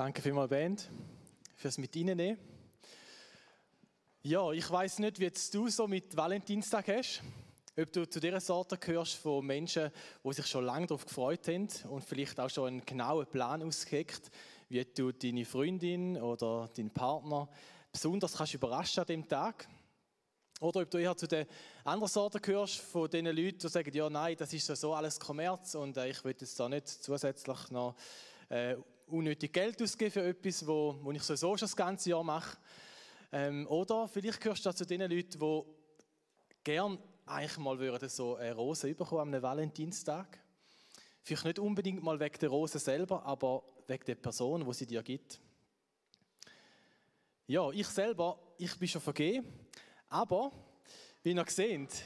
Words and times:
Danke 0.00 0.22
vielmals, 0.22 0.48
Band, 0.48 0.90
fürs 1.56 1.76
mit 1.76 1.94
reinnehmen. 1.94 2.38
Ja, 4.22 4.50
ich 4.50 4.70
weiß 4.70 5.00
nicht, 5.00 5.20
wie 5.20 5.30
du 5.52 5.68
so 5.68 5.86
mit 5.86 6.16
Valentinstag 6.16 6.88
hast. 6.88 7.22
Ob 7.78 7.92
du 7.92 8.08
zu 8.08 8.18
dieser 8.18 8.40
Sorte 8.40 8.78
gehörst 8.78 9.16
von 9.16 9.44
Menschen, 9.44 9.90
die 10.24 10.32
sich 10.32 10.46
schon 10.46 10.64
lange 10.64 10.86
darauf 10.86 11.04
gefreut 11.04 11.46
haben 11.48 11.68
und 11.90 12.02
vielleicht 12.02 12.40
auch 12.40 12.48
schon 12.48 12.68
einen 12.68 12.86
genauen 12.86 13.26
Plan 13.26 13.62
ausgeheckt, 13.62 14.30
wie 14.70 14.82
du 14.86 15.12
deine 15.12 15.44
Freundin 15.44 16.16
oder 16.16 16.70
deinen 16.74 16.94
Partner 16.94 17.50
besonders 17.92 18.38
kannst 18.38 18.54
überraschen 18.54 19.00
an 19.00 19.06
dem 19.06 19.28
Tag. 19.28 19.68
Oder 20.60 20.80
ob 20.80 20.90
du 20.90 20.96
eher 20.96 21.14
zu 21.14 21.28
der 21.28 21.46
anderen 21.84 22.08
Sorte 22.08 22.40
gehörst, 22.40 22.76
von 22.76 23.10
den 23.10 23.26
Leuten, 23.26 23.58
die 23.58 23.68
sagen, 23.68 23.92
ja, 23.92 24.08
nein, 24.08 24.34
das 24.38 24.54
ist 24.54 24.64
so 24.64 24.94
alles 24.94 25.20
Kommerz 25.20 25.74
und 25.74 25.98
äh, 25.98 26.08
ich 26.08 26.24
will 26.24 26.34
jetzt 26.40 26.58
da 26.58 26.70
nicht 26.70 26.88
zusätzlich 26.88 27.70
noch 27.70 27.94
äh, 28.48 28.76
unnötig 29.10 29.52
Geld 29.52 29.82
ausgeben 29.82 30.10
für 30.10 30.22
etwas, 30.22 30.66
wo, 30.66 30.98
wo 31.02 31.12
ich 31.12 31.22
sowieso 31.22 31.56
schon 31.56 31.66
das 31.66 31.76
ganze 31.76 32.10
Jahr 32.10 32.24
mache. 32.24 32.56
Ähm, 33.32 33.66
oder 33.68 34.08
vielleicht 34.08 34.40
gehörst 34.40 34.64
du 34.66 34.72
zu 34.72 34.86
den 34.86 35.00
Leuten, 35.02 35.38
die 35.38 35.62
gern 36.64 36.98
eigentlich 37.26 37.58
mal 37.58 37.78
würden 37.78 38.08
so 38.08 38.36
eine 38.36 38.54
Rose 38.54 38.92
bekommen 38.94 39.34
am 39.34 39.42
Valentinstag. 39.42 40.38
Vielleicht 41.22 41.44
nicht 41.44 41.58
unbedingt 41.58 42.02
mal 42.02 42.18
wegen 42.18 42.38
der 42.38 42.48
Rose 42.48 42.78
selber, 42.78 43.24
aber 43.24 43.62
wegen 43.86 44.04
der 44.04 44.14
Person, 44.16 44.66
wo 44.66 44.72
sie 44.72 44.86
dir 44.86 45.02
gibt. 45.02 45.40
Ja, 47.46 47.70
ich 47.70 47.86
selber, 47.88 48.38
ich 48.58 48.76
bin 48.78 48.88
schon 48.88 49.00
vergeben, 49.00 49.46
aber 50.08 50.52
wie 51.22 51.32
ihr 51.32 51.44
seht, 51.48 52.04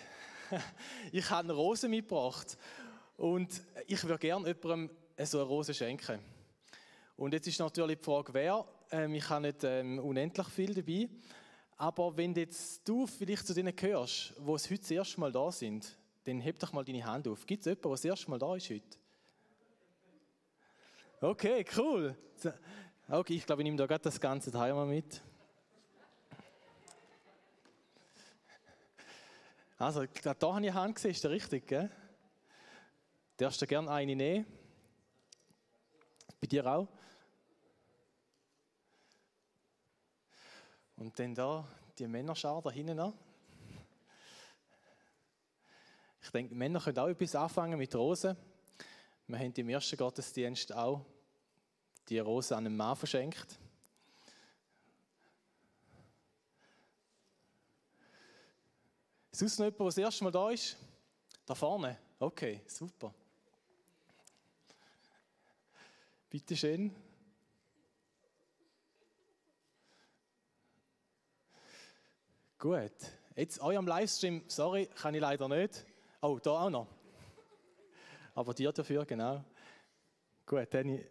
ich 1.13 1.31
habe 1.31 1.45
eine 1.45 1.53
Rose 1.53 1.89
mitgebracht 1.89 2.57
und 3.17 3.63
ich 3.87 4.03
würde 4.05 4.19
gerne 4.19 4.49
jemandem 4.49 4.91
so 5.25 5.39
eine 5.39 5.47
Rose 5.47 5.75
schenken. 5.75 6.34
Und 7.17 7.33
jetzt 7.33 7.47
ist 7.47 7.61
natürlich 7.61 7.99
die 7.99 8.05
Frage, 8.05 8.35
wer. 8.35 8.65
Ähm, 8.91 9.15
ich 9.15 9.29
habe 9.29 9.43
nicht 9.43 9.63
ähm, 9.65 9.99
unendlich 9.99 10.49
viel 10.49 10.75
dabei. 10.75 11.09
Aber 11.77 12.17
wenn 12.17 12.35
jetzt 12.35 12.87
du 12.89 13.07
vielleicht 13.07 13.47
zu 13.47 13.55
denen 13.55 13.75
gehörst, 13.75 14.35
die 14.39 14.53
es 14.53 14.71
heute 14.71 14.81
das 14.81 14.91
erste 14.91 15.21
Mal 15.21 15.33
da 15.33 15.51
sind, 15.51 15.97
dann 16.25 16.41
heb 16.41 16.59
doch 16.59 16.73
mal 16.73 16.85
deine 16.85 17.05
Hand 17.05 17.29
auf. 17.29 17.47
Gibt 17.47 17.61
es 17.61 17.67
jemanden, 17.67 17.83
der 17.83 17.91
das 17.91 18.05
erste 18.05 18.31
Mal 18.31 18.39
da 18.39 18.57
ist 18.57 18.71
heute? 18.71 18.99
Okay, 21.21 21.65
cool. 21.77 22.17
Okay, 23.09 23.35
ich 23.35 23.47
glaube, 23.47 23.63
ich 23.63 23.65
nehme 23.65 23.77
da 23.77 23.87
gerade 23.87 24.05
das 24.05 24.21
ganze 24.21 24.51
Teil 24.51 24.73
mal 24.75 24.87
mit. 24.87 25.23
Also, 29.77 30.05
da 30.23 30.31
habe 30.31 30.39
ich 30.41 30.71
eine 30.71 30.75
Hand 30.75 30.95
gesehen, 30.95 31.11
ist 31.11 31.25
der 31.25 31.31
richtig, 31.31 31.67
gell? 31.67 31.91
Darfst 33.37 33.61
du 33.61 33.67
gerne 33.67 33.91
eine 33.91 34.15
nehmen? 34.15 34.47
Bei 36.41 36.47
dir 36.47 36.65
auch? 36.67 36.89
Und 40.97 41.19
dann 41.19 41.35
da 41.35 41.67
die 41.99 42.07
Männerschar 42.07 42.63
da 42.63 42.71
hinten 42.71 42.99
an. 42.99 43.13
Ich 46.23 46.31
denke, 46.31 46.55
Männer 46.55 46.81
können 46.81 46.99
auch 46.99 47.09
etwas 47.09 47.35
anfangen 47.35 47.79
mit 47.79 47.95
Rosen. 47.95 48.37
Wir 49.27 49.39
haben 49.39 49.53
im 49.55 49.69
ersten 49.69 49.97
Gottesdienst 49.97 50.73
auch 50.73 51.05
die 52.09 52.19
Rose 52.19 52.57
an 52.57 52.67
einen 52.67 52.77
Mann 52.77 52.97
verschenkt. 52.97 53.59
Sonst 59.33 59.59
noch 59.59 59.67
jemand, 59.67 59.81
der 59.81 59.87
das 59.87 59.99
erste 59.99 60.25
Mal 60.25 60.31
da 60.31 60.51
ist? 60.51 60.77
Da 61.45 61.55
vorne? 61.55 61.99
Okay, 62.19 62.63
super. 62.67 63.13
Bitte 66.31 66.57
schön. 66.57 66.95
Gut. 72.65 72.93
Jetzt 73.37 73.61
euch 73.61 73.77
am 73.77 73.87
Livestream, 73.87 74.43
sorry, 74.49 74.87
kann 74.87 75.15
ich 75.15 75.21
leider 75.21 75.51
nicht. 75.51 75.85
Oh, 76.23 76.39
da 76.43 76.51
auch 76.51 76.71
noch. 76.71 76.87
Aber 78.35 78.55
dir 78.55 78.73
dafür, 78.73 79.05
genau. 79.05 79.45
Gut, 80.47 80.73
dann 80.73 80.89
ich, 80.89 81.05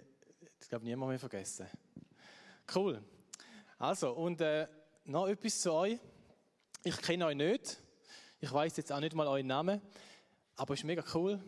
ich 0.59 0.67
glaube 0.67 0.83
niemand 0.83 1.09
mehr 1.09 1.19
vergessen. 1.19 1.67
Cool. 2.73 3.03
Also, 3.77 4.13
und 4.13 4.41
äh, 4.41 4.67
noch 5.05 5.27
etwas 5.27 5.61
zu 5.61 5.73
euch. 5.73 5.99
Ich 6.83 6.97
kenne 6.97 7.27
euch 7.27 7.35
nicht. 7.35 7.79
Ich 8.39 8.51
weiß 8.51 8.75
jetzt 8.77 8.91
auch 8.91 8.99
nicht 8.99 9.13
mal 9.13 9.27
euren 9.27 9.45
Namen. 9.45 9.79
Aber 10.55 10.73
es 10.73 10.79
ist 10.79 10.85
mega 10.85 11.03
cool, 11.13 11.39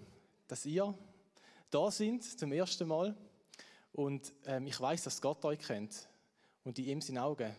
dass 0.47 0.67
ihr 0.67 0.93
da 1.71 1.89
sind 1.89 2.23
zum 2.23 2.51
ersten 2.51 2.87
Mal. 2.87 3.17
Und 3.91 4.35
ähm, 4.45 4.67
ich 4.67 4.79
weiß, 4.79 5.05
dass 5.05 5.19
Gott 5.19 5.43
euch 5.45 5.57
kennt. 5.57 6.07
Und 6.63 6.77
in 6.77 6.85
ihm 6.85 7.01
sind 7.01 7.17
Augen 7.17 7.55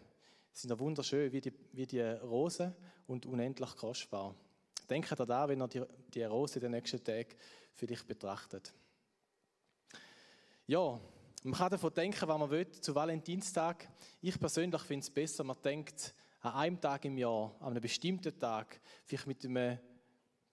sind 0.56 0.70
ja 0.70 0.78
wunderschön 0.78 1.30
wie 1.32 1.40
die, 1.40 1.52
wie 1.72 1.86
die 1.86 2.00
Rosen 2.00 2.74
und 3.06 3.26
unendlich 3.26 3.76
kostbar. 3.76 4.34
Denkt 4.88 5.18
daran, 5.18 5.48
wenn 5.50 5.60
ihr 5.60 5.68
die, 5.68 5.82
die 6.14 6.24
Rose 6.24 6.60
den 6.60 6.70
nächsten 6.70 7.02
Tag 7.02 7.36
für 7.72 7.86
dich 7.86 8.02
betrachtet. 8.04 8.72
Ja, 10.66 10.98
man 11.42 11.54
kann 11.54 11.70
davon 11.70 11.92
denken, 11.92 12.26
was 12.26 12.38
man 12.38 12.50
will, 12.50 12.70
zu 12.70 12.94
Valentinstag. 12.94 13.88
Ich 14.22 14.38
persönlich 14.38 14.80
finde 14.82 15.04
es 15.04 15.10
besser, 15.10 15.44
man 15.44 15.56
denkt 15.62 16.14
an 16.40 16.52
einem 16.54 16.80
Tag 16.80 17.04
im 17.04 17.18
Jahr, 17.18 17.54
an 17.60 17.72
einem 17.72 17.82
bestimmten 17.82 18.38
Tag, 18.38 18.80
vielleicht 19.04 19.26
mit 19.26 19.44
einem 19.44 19.78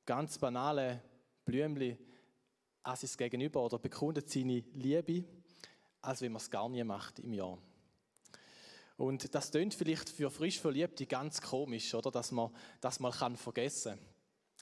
ganz 0.06 0.38
banalen 0.38 1.02
Blümchen 1.46 1.98
an 2.84 2.96
sein 2.98 3.10
Gegenüber 3.18 3.64
oder 3.64 3.80
bekundet 3.80 4.30
seine 4.30 4.64
Liebe, 4.74 5.24
als 6.02 6.22
wenn 6.22 6.34
man 6.34 6.42
es 6.42 6.52
gar 6.52 6.68
nie 6.68 6.84
macht 6.84 7.20
im 7.20 7.34
Jahr. 7.34 7.58
Und 8.98 9.34
das 9.34 9.52
klingt 9.52 9.74
vielleicht 9.74 10.10
für 10.10 10.30
frisch 10.30 10.60
Verliebte 10.60 11.06
ganz 11.06 11.42
komisch, 11.42 11.94
oder? 11.94 12.12
Dass 12.12 12.32
man 12.32 12.54
das 12.80 13.00
mal 13.00 13.12
kann 13.12 13.36
vergessen 13.36 13.98
kann. 13.98 14.14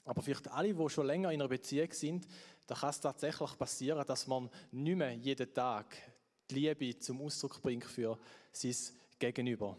Aber 0.04 0.22
vielleicht 0.22 0.48
alle, 0.48 0.74
die 0.74 0.88
schon 0.88 1.06
länger 1.06 1.30
in 1.30 1.40
einer 1.40 1.48
Beziehung 1.48 1.92
sind, 1.92 2.26
da 2.66 2.74
kann 2.74 2.90
es 2.90 3.00
tatsächlich 3.00 3.56
passieren, 3.56 4.04
dass 4.06 4.26
man 4.26 4.50
nicht 4.70 4.96
mehr 4.96 5.12
jeden 5.12 5.52
Tag 5.52 5.96
die 6.50 6.54
Liebe 6.54 6.98
zum 6.98 7.20
Ausdruck 7.20 7.62
bringt 7.62 7.84
für 7.84 8.18
sein 8.52 8.74
Gegenüber. 9.18 9.76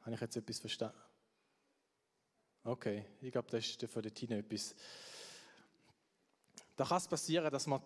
Habe 0.00 0.14
ich 0.14 0.20
jetzt 0.20 0.36
etwas 0.36 0.60
verstanden? 0.60 0.98
Okay, 2.62 3.04
ich 3.20 3.30
glaube, 3.30 3.50
das 3.50 3.66
ist 3.66 3.86
für 3.86 4.02
die 4.02 4.10
Tina 4.10 4.36
etwas. 4.36 4.74
Da 6.76 6.84
kann 6.84 6.96
es 6.96 7.08
passieren, 7.08 7.50
dass 7.50 7.66
man 7.66 7.82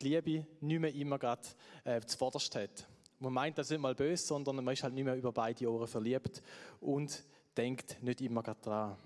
die 0.00 0.08
Liebe 0.08 0.46
nicht 0.60 0.80
mehr 0.80 0.94
immer 0.94 1.18
gerade 1.18 1.48
äh, 1.84 2.00
zuvorderst 2.00 2.54
hat. 2.54 2.86
Man 3.22 3.34
meint 3.34 3.56
das 3.56 3.70
nicht 3.70 3.78
mal 3.78 3.94
böse, 3.94 4.26
sondern 4.26 4.56
man 4.56 4.74
ist 4.74 4.82
halt 4.82 4.94
nicht 4.94 5.04
mehr 5.04 5.14
über 5.14 5.30
beide 5.30 5.70
Ohren 5.70 5.86
verliebt 5.86 6.42
und 6.80 7.22
denkt 7.56 8.02
nicht 8.02 8.20
immer 8.20 8.42
dran. 8.42 8.96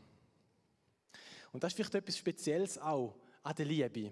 Und 1.53 1.62
das 1.62 1.72
ist 1.72 1.77
vielleicht 1.77 1.97
etwas 1.97 2.16
Spezielles 2.16 2.78
auch 2.78 3.15
an 3.43 3.54
der 3.54 3.66
Liebe. 3.66 4.10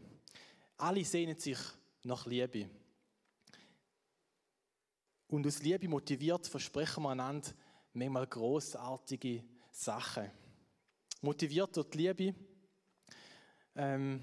Alle 0.77 1.03
sehnen 1.07 1.39
sich 1.39 1.57
nach 2.03 2.27
Liebe. 2.27 2.69
Und 5.29 5.47
aus 5.47 5.63
Liebe 5.63 5.89
motiviert 5.89 6.49
versprechen 6.49 7.03
wir 7.05 7.11
einander 7.11 7.49
manchmal 7.95 8.27
großartige 8.27 9.43
Sachen. 9.71 10.31
Motiviert 11.23 11.75
durch 11.75 11.89
die 11.89 11.99
Liebe 11.99 12.35
ähm, 13.75 14.21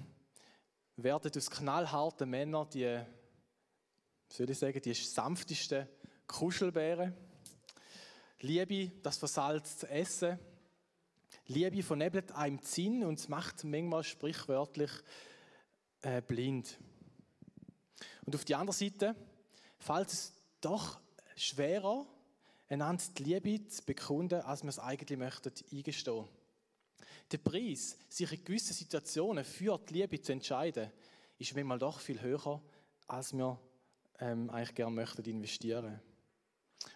werden 0.96 1.32
aus 1.36 1.50
knallharten 1.50 2.30
Männern 2.30 2.70
die 2.70 3.04
soll 4.32 4.50
ich 4.50 4.60
sagen, 4.60 4.82
die 4.82 4.94
sanftesten 4.94 5.88
Kuschelbären. 6.26 7.14
Liebe, 8.40 8.92
das 9.04 9.18
versalzte 9.18 9.90
Essen. 9.90 10.40
Liebe 11.48 11.84
vernebelt 11.84 12.32
einem 12.32 12.60
die 12.62 12.66
Sinn 12.66 13.04
und 13.04 13.28
macht 13.28 13.64
manchmal 13.64 14.04
sprichwörtlich 14.04 14.92
äh, 16.02 16.22
blind. 16.22 16.80
Und 18.26 18.36
auf 18.36 18.46
die 18.46 18.56
andere 18.56 18.76
Seite 18.76 19.16
fällt 19.78 20.14
es 20.14 20.34
doch 20.62 21.00
schwerer, 21.36 22.06
einander 22.70 23.04
die 23.18 23.24
Liebe 23.24 23.68
zu 23.68 23.84
bekunden, 23.84 24.42
als 24.42 24.64
wir 24.64 24.70
es 24.70 24.80
eigentlich 24.80 25.20
möchten 25.20 25.52
eingestehen. 25.74 26.28
Der 27.32 27.38
Preis, 27.38 27.98
sich 28.08 28.32
in 28.32 28.44
gewissen 28.46 28.74
Situationen 28.74 29.44
für 29.44 29.78
die 29.78 29.94
Liebe 29.94 30.22
zu 30.22 30.32
entscheiden, 30.32 30.90
ist 31.38 31.54
manchmal 31.54 31.80
doch 31.80 32.00
viel 32.00 32.22
höher, 32.22 32.62
als 33.08 33.34
wir 33.34 33.60
ähm, 34.22 34.50
eigentlich 34.50 34.76
gerne 34.76 34.96
möchten 34.96 35.26
investieren. 35.26 36.00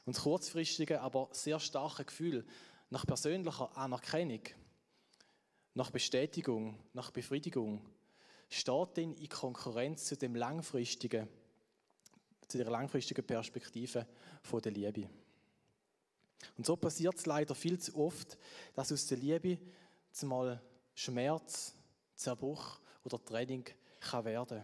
Und 0.06 0.16
das 0.16 0.24
kurzfristige, 0.24 1.02
aber 1.02 1.30
sehr 1.32 1.60
starke 1.60 2.06
Gefühl 2.06 2.46
nach 2.90 3.06
persönlicher 3.06 3.76
Anerkennung, 3.76 4.42
nach 5.74 5.92
Bestätigung, 5.92 6.80
nach 6.94 7.12
Befriedigung, 7.12 7.82
steht 8.50 8.98
dann 8.98 9.14
in 9.14 9.30
Konkurrenz 9.30 10.06
zu 10.06 10.16
dem 10.16 10.36
langfristigen, 10.36 11.28
zu 12.48 12.58
der 12.58 12.70
langfristigen 12.70 13.26
Perspektive 13.26 14.08
von 14.42 14.62
der 14.62 14.72
Liebe. 14.72 15.10
Und 16.58 16.66
so 16.66 16.76
passiert 16.76 17.18
es 17.18 17.26
leider 17.26 17.56
viel 17.56 17.80
zu 17.80 17.96
oft, 17.96 18.38
dass 18.76 18.92
aus 18.92 19.08
der 19.08 19.18
Liebe 19.18 19.58
zumal 20.12 20.62
Schmerz, 20.94 21.76
Zerbruch 22.16 22.80
oder 23.04 23.24
Trennung 23.24 23.66
kann 24.00 24.26
werden. 24.26 24.64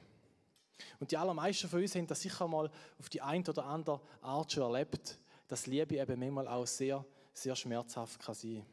Und 1.00 1.12
die 1.12 1.18
allermeisten 1.18 1.70
von 1.70 1.82
uns 1.82 1.96
haben 1.96 2.08
das 2.08 2.22
sicher 2.22 2.48
mal 2.48 2.70
auf 3.00 3.10
die 3.10 3.22
eine 3.22 3.48
oder 3.48 3.66
andere 3.66 4.02
Art 4.22 4.52
schon 4.52 4.64
erlebt, 4.64 5.18
dass 5.48 5.68
Liebe 5.68 5.98
eben 5.98 6.20
manchmal 6.20 6.48
auch 6.48 6.66
sehr, 6.66 7.06
sehr 7.34 7.56
schmerzhaft 7.56 8.20
kann 8.20 8.36
sein. 8.36 8.66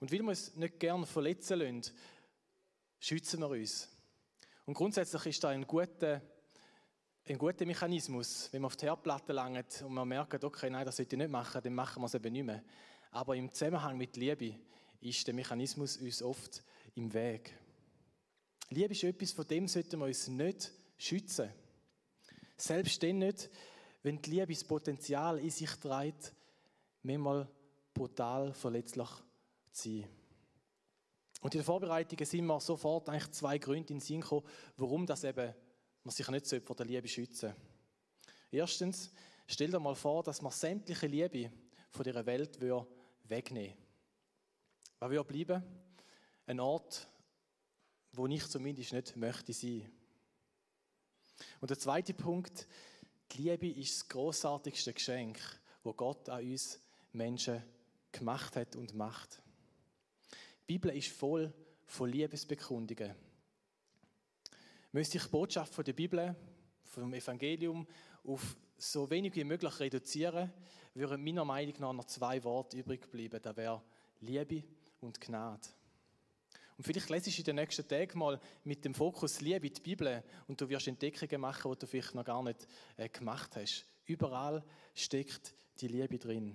Und 0.00 0.12
weil 0.12 0.20
wir 0.20 0.28
uns 0.28 0.54
nicht 0.54 0.78
gerne 0.78 1.06
verletzen 1.06 1.58
lassen, 1.58 1.94
schützen 3.00 3.40
wir 3.40 3.48
uns. 3.48 3.88
Und 4.66 4.74
grundsätzlich 4.74 5.26
ist 5.26 5.44
da 5.44 5.48
ein 5.48 5.66
guter, 5.66 6.20
ein 7.28 7.38
guter 7.38 7.64
Mechanismus, 7.64 8.48
wenn 8.52 8.62
man 8.62 8.66
auf 8.66 8.76
die 8.76 8.86
Herdplatte 8.86 9.32
langt 9.32 9.82
und 9.82 9.94
man 9.94 10.08
merkt, 10.08 10.42
okay, 10.44 10.68
nein, 10.70 10.84
das 10.84 10.96
sollte 10.96 11.16
ich 11.16 11.18
nicht 11.18 11.30
machen, 11.30 11.60
dann 11.62 11.74
machen 11.74 12.02
wir 12.02 12.06
es 12.06 12.14
eben 12.14 12.32
nicht 12.32 12.44
mehr. 12.44 12.62
Aber 13.10 13.34
im 13.36 13.50
Zusammenhang 13.50 13.96
mit 13.96 14.16
Liebe 14.16 14.58
ist 15.00 15.26
der 15.26 15.34
Mechanismus 15.34 15.96
uns 15.96 16.22
oft 16.22 16.62
im 16.94 17.12
Weg. 17.12 17.56
Liebe 18.70 18.92
ist 18.92 19.04
etwas, 19.04 19.32
von 19.32 19.46
dem 19.46 19.68
sollten 19.68 20.00
wir 20.00 20.06
uns 20.06 20.28
nicht 20.28 20.72
schützen. 20.98 21.50
Selbst 22.56 23.02
dann 23.02 23.18
nicht, 23.18 23.50
wenn 24.02 24.20
die 24.20 24.30
Liebe 24.30 24.52
das 24.52 24.64
Potenzial 24.64 25.38
in 25.38 25.50
sich 25.50 25.70
trägt, 25.70 26.32
manchmal 27.02 27.48
brutal 27.92 28.52
verletzlich 28.52 29.08
zu 29.72 29.90
sein. 29.90 30.08
Und 31.40 31.54
in 31.54 31.60
den 31.60 31.64
Vorbereitungen 31.64 32.24
sind 32.24 32.46
mir 32.46 32.60
sofort 32.60 33.08
eigentlich 33.08 33.30
zwei 33.32 33.58
Gründe 33.58 33.92
in 33.92 33.98
den 33.98 34.00
Sinn 34.00 34.20
gekommen, 34.20 34.46
warum 34.76 35.06
das 35.06 35.22
eben 35.24 35.54
man 36.02 36.14
sich 36.14 36.28
nicht 36.28 36.64
vor 36.64 36.76
der 36.76 36.86
Liebe 36.86 37.08
schützen 37.08 37.50
sollte. 37.50 37.56
Erstens, 38.50 39.10
stell 39.46 39.70
dir 39.70 39.80
mal 39.80 39.94
vor, 39.94 40.22
dass 40.22 40.40
man 40.40 40.52
sämtliche 40.52 41.06
Liebe 41.06 41.50
von 41.90 42.04
dieser 42.04 42.24
Welt 42.26 42.60
wegnehmen 42.60 43.74
würde. 43.74 43.76
Was 44.98 45.10
würde 45.10 45.24
bleiben? 45.24 45.62
Ein 46.46 46.60
Ort, 46.60 47.08
wo 48.16 48.26
ich 48.26 48.46
zumindest 48.48 48.92
nicht 48.92 49.16
möchte 49.16 49.52
sein. 49.52 49.90
Und 51.60 51.70
der 51.70 51.78
zweite 51.78 52.14
Punkt, 52.14 52.66
die 53.32 53.42
Liebe 53.42 53.68
ist 53.68 54.00
das 54.00 54.08
großartigste 54.08 54.92
Geschenk, 54.92 55.38
wo 55.82 55.92
Gott 55.92 56.28
an 56.28 56.44
uns 56.44 56.80
Menschen 57.12 57.62
gemacht 58.12 58.56
hat 58.56 58.76
und 58.76 58.94
macht. 58.94 59.42
Die 60.62 60.74
Bibel 60.74 60.96
ist 60.96 61.12
voll 61.12 61.52
von 61.84 62.10
Liebesbekundungen. 62.10 63.14
Müsste 64.92 65.18
ich 65.18 65.24
die 65.24 65.30
Botschaft 65.30 65.74
von 65.74 65.84
der 65.84 65.92
Bibel, 65.92 66.34
vom 66.84 67.12
Evangelium, 67.12 67.86
auf 68.24 68.56
so 68.78 69.08
wenig 69.10 69.34
wie 69.36 69.44
möglich 69.44 69.78
reduzieren, 69.78 70.52
würden 70.94 71.22
meiner 71.22 71.44
Meinung 71.44 71.74
nach 71.78 71.92
noch 71.92 72.06
zwei 72.06 72.42
Worte 72.44 72.78
übrig 72.78 73.10
bleiben. 73.10 73.40
Das 73.42 73.56
wäre 73.56 73.82
Liebe 74.20 74.64
und 75.00 75.20
Gnade. 75.20 75.68
Und 76.76 76.84
vielleicht 76.84 77.08
lesest 77.08 77.38
du 77.38 77.40
in 77.40 77.44
den 77.46 77.56
nächsten 77.56 77.88
Tagen 77.88 78.18
mal 78.18 78.38
mit 78.64 78.84
dem 78.84 78.94
Fokus 78.94 79.40
Liebe 79.40 79.70
die 79.70 79.80
Bibel 79.80 80.22
und 80.46 80.60
du 80.60 80.68
wirst 80.68 80.88
Entdeckungen 80.88 81.40
machen, 81.40 81.72
die 81.72 81.78
du 81.78 81.86
vielleicht 81.86 82.14
noch 82.14 82.24
gar 82.24 82.42
nicht 82.42 82.66
äh, 82.96 83.08
gemacht 83.08 83.56
hast. 83.56 83.86
Überall 84.04 84.62
steckt 84.94 85.54
die 85.80 85.88
Liebe 85.88 86.18
drin. 86.18 86.54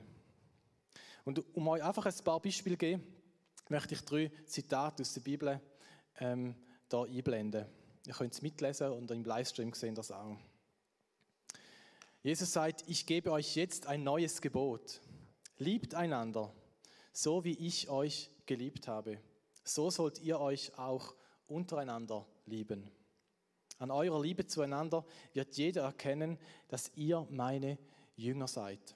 Und 1.26 1.44
um 1.56 1.68
euch 1.68 1.84
einfach 1.84 2.06
ein 2.06 2.24
paar 2.24 2.40
Beispiele 2.40 2.76
zu 2.76 2.80
geben, 2.80 3.04
möchte 3.70 3.96
ich 3.96 4.02
drei 4.02 4.32
Zitate 4.46 5.02
aus 5.02 5.14
der 5.14 5.22
Bibel 5.22 5.60
ähm, 6.20 6.56
da 6.88 7.04
einblenden. 7.04 7.66
Ihr 8.06 8.14
könnt 8.14 8.34
es 8.34 8.42
mitlesen 8.42 8.92
und 8.92 9.10
im 9.12 9.24
Livestream 9.24 9.74
sehen 9.74 9.96
das 9.96 10.12
auch. 10.12 10.38
Jesus 12.24 12.54
sagt, 12.54 12.84
ich 12.88 13.06
gebe 13.08 13.32
euch 13.32 13.56
jetzt 13.56 13.88
ein 13.88 14.04
neues 14.04 14.42
Gebot. 14.42 15.02
Liebt 15.58 15.96
einander, 15.96 16.54
so 17.12 17.44
wie 17.44 17.58
ich 17.58 17.90
euch 17.90 18.30
geliebt 18.46 18.88
habe 18.88 19.20
so 19.64 19.90
sollt 19.90 20.20
ihr 20.20 20.40
euch 20.40 20.78
auch 20.78 21.16
untereinander 21.48 22.26
lieben. 22.46 22.90
An 23.80 23.92
eurer 23.92 24.22
Liebe 24.22 24.46
zueinander 24.46 25.06
wird 25.34 25.56
jeder 25.58 25.84
erkennen, 25.84 26.38
dass 26.68 26.92
ihr 26.96 27.26
meine 27.32 27.78
Jünger 28.16 28.48
seid. 28.48 28.96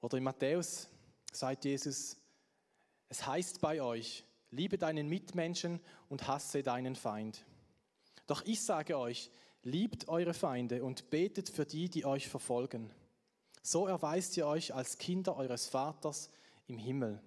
Oder 0.00 0.18
in 0.18 0.24
Matthäus 0.24 0.88
sagt 1.32 1.64
Jesus, 1.64 2.16
es 3.08 3.26
heißt 3.26 3.60
bei 3.60 3.80
euch, 3.80 4.24
liebe 4.50 4.78
deinen 4.78 5.08
Mitmenschen 5.08 5.80
und 6.08 6.28
hasse 6.28 6.62
deinen 6.62 6.94
Feind. 6.94 7.44
Doch 8.26 8.44
ich 8.44 8.62
sage 8.62 8.98
euch, 8.98 9.30
liebt 9.62 10.08
eure 10.08 10.34
Feinde 10.34 10.84
und 10.84 11.10
betet 11.10 11.48
für 11.48 11.64
die, 11.64 11.88
die 11.88 12.04
euch 12.04 12.28
verfolgen. 12.28 12.90
So 13.62 13.86
erweist 13.86 14.36
ihr 14.36 14.46
euch 14.46 14.74
als 14.74 14.98
Kinder 14.98 15.36
eures 15.36 15.66
Vaters 15.66 16.30
im 16.66 16.78
Himmel. 16.78 17.20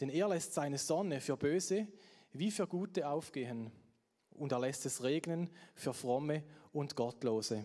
Denn 0.00 0.08
er 0.08 0.28
lässt 0.28 0.54
seine 0.54 0.78
Sonne 0.78 1.20
für 1.20 1.36
Böse 1.36 1.86
wie 2.32 2.50
für 2.50 2.66
Gute 2.66 3.08
aufgehen 3.08 3.70
und 4.30 4.52
er 4.52 4.60
lässt 4.60 4.86
es 4.86 5.02
regnen 5.02 5.50
für 5.74 5.92
Fromme 5.92 6.42
und 6.72 6.96
Gottlose. 6.96 7.64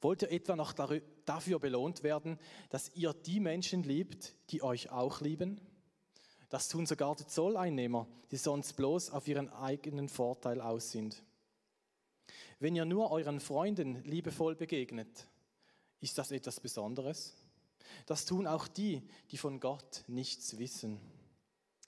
Wollt 0.00 0.22
ihr 0.22 0.30
etwa 0.30 0.56
noch 0.56 0.72
dafür 1.24 1.58
belohnt 1.58 2.02
werden, 2.02 2.38
dass 2.70 2.94
ihr 2.94 3.12
die 3.12 3.40
Menschen 3.40 3.82
liebt, 3.82 4.34
die 4.50 4.62
euch 4.62 4.90
auch 4.90 5.20
lieben? 5.20 5.60
Das 6.48 6.68
tun 6.68 6.86
sogar 6.86 7.16
die 7.16 7.26
Zolleinnehmer, 7.26 8.08
die 8.30 8.36
sonst 8.36 8.74
bloß 8.74 9.10
auf 9.10 9.28
ihren 9.28 9.50
eigenen 9.52 10.08
Vorteil 10.08 10.60
aus 10.60 10.92
sind. 10.92 11.22
Wenn 12.58 12.74
ihr 12.74 12.84
nur 12.84 13.10
euren 13.10 13.40
Freunden 13.40 14.02
liebevoll 14.04 14.56
begegnet, 14.56 15.28
ist 16.00 16.16
das 16.16 16.30
etwas 16.30 16.60
Besonderes? 16.60 17.36
Das 18.06 18.24
tun 18.24 18.46
auch 18.46 18.68
die, 18.68 19.02
die 19.30 19.36
von 19.36 19.60
Gott 19.60 20.04
nichts 20.06 20.58
wissen. 20.58 21.00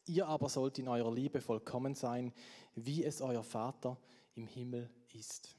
Ihr 0.06 0.26
aber 0.26 0.49
sollt 0.49 0.79
in 0.79 0.88
eurer 0.88 1.12
Liebe 1.12 1.41
vollkommen 1.41 1.94
sein, 1.94 2.32
wie 2.75 3.05
es 3.05 3.20
euer 3.20 3.44
Vater 3.44 3.99
im 4.35 4.47
Himmel 4.47 4.91
ist. 5.12 5.55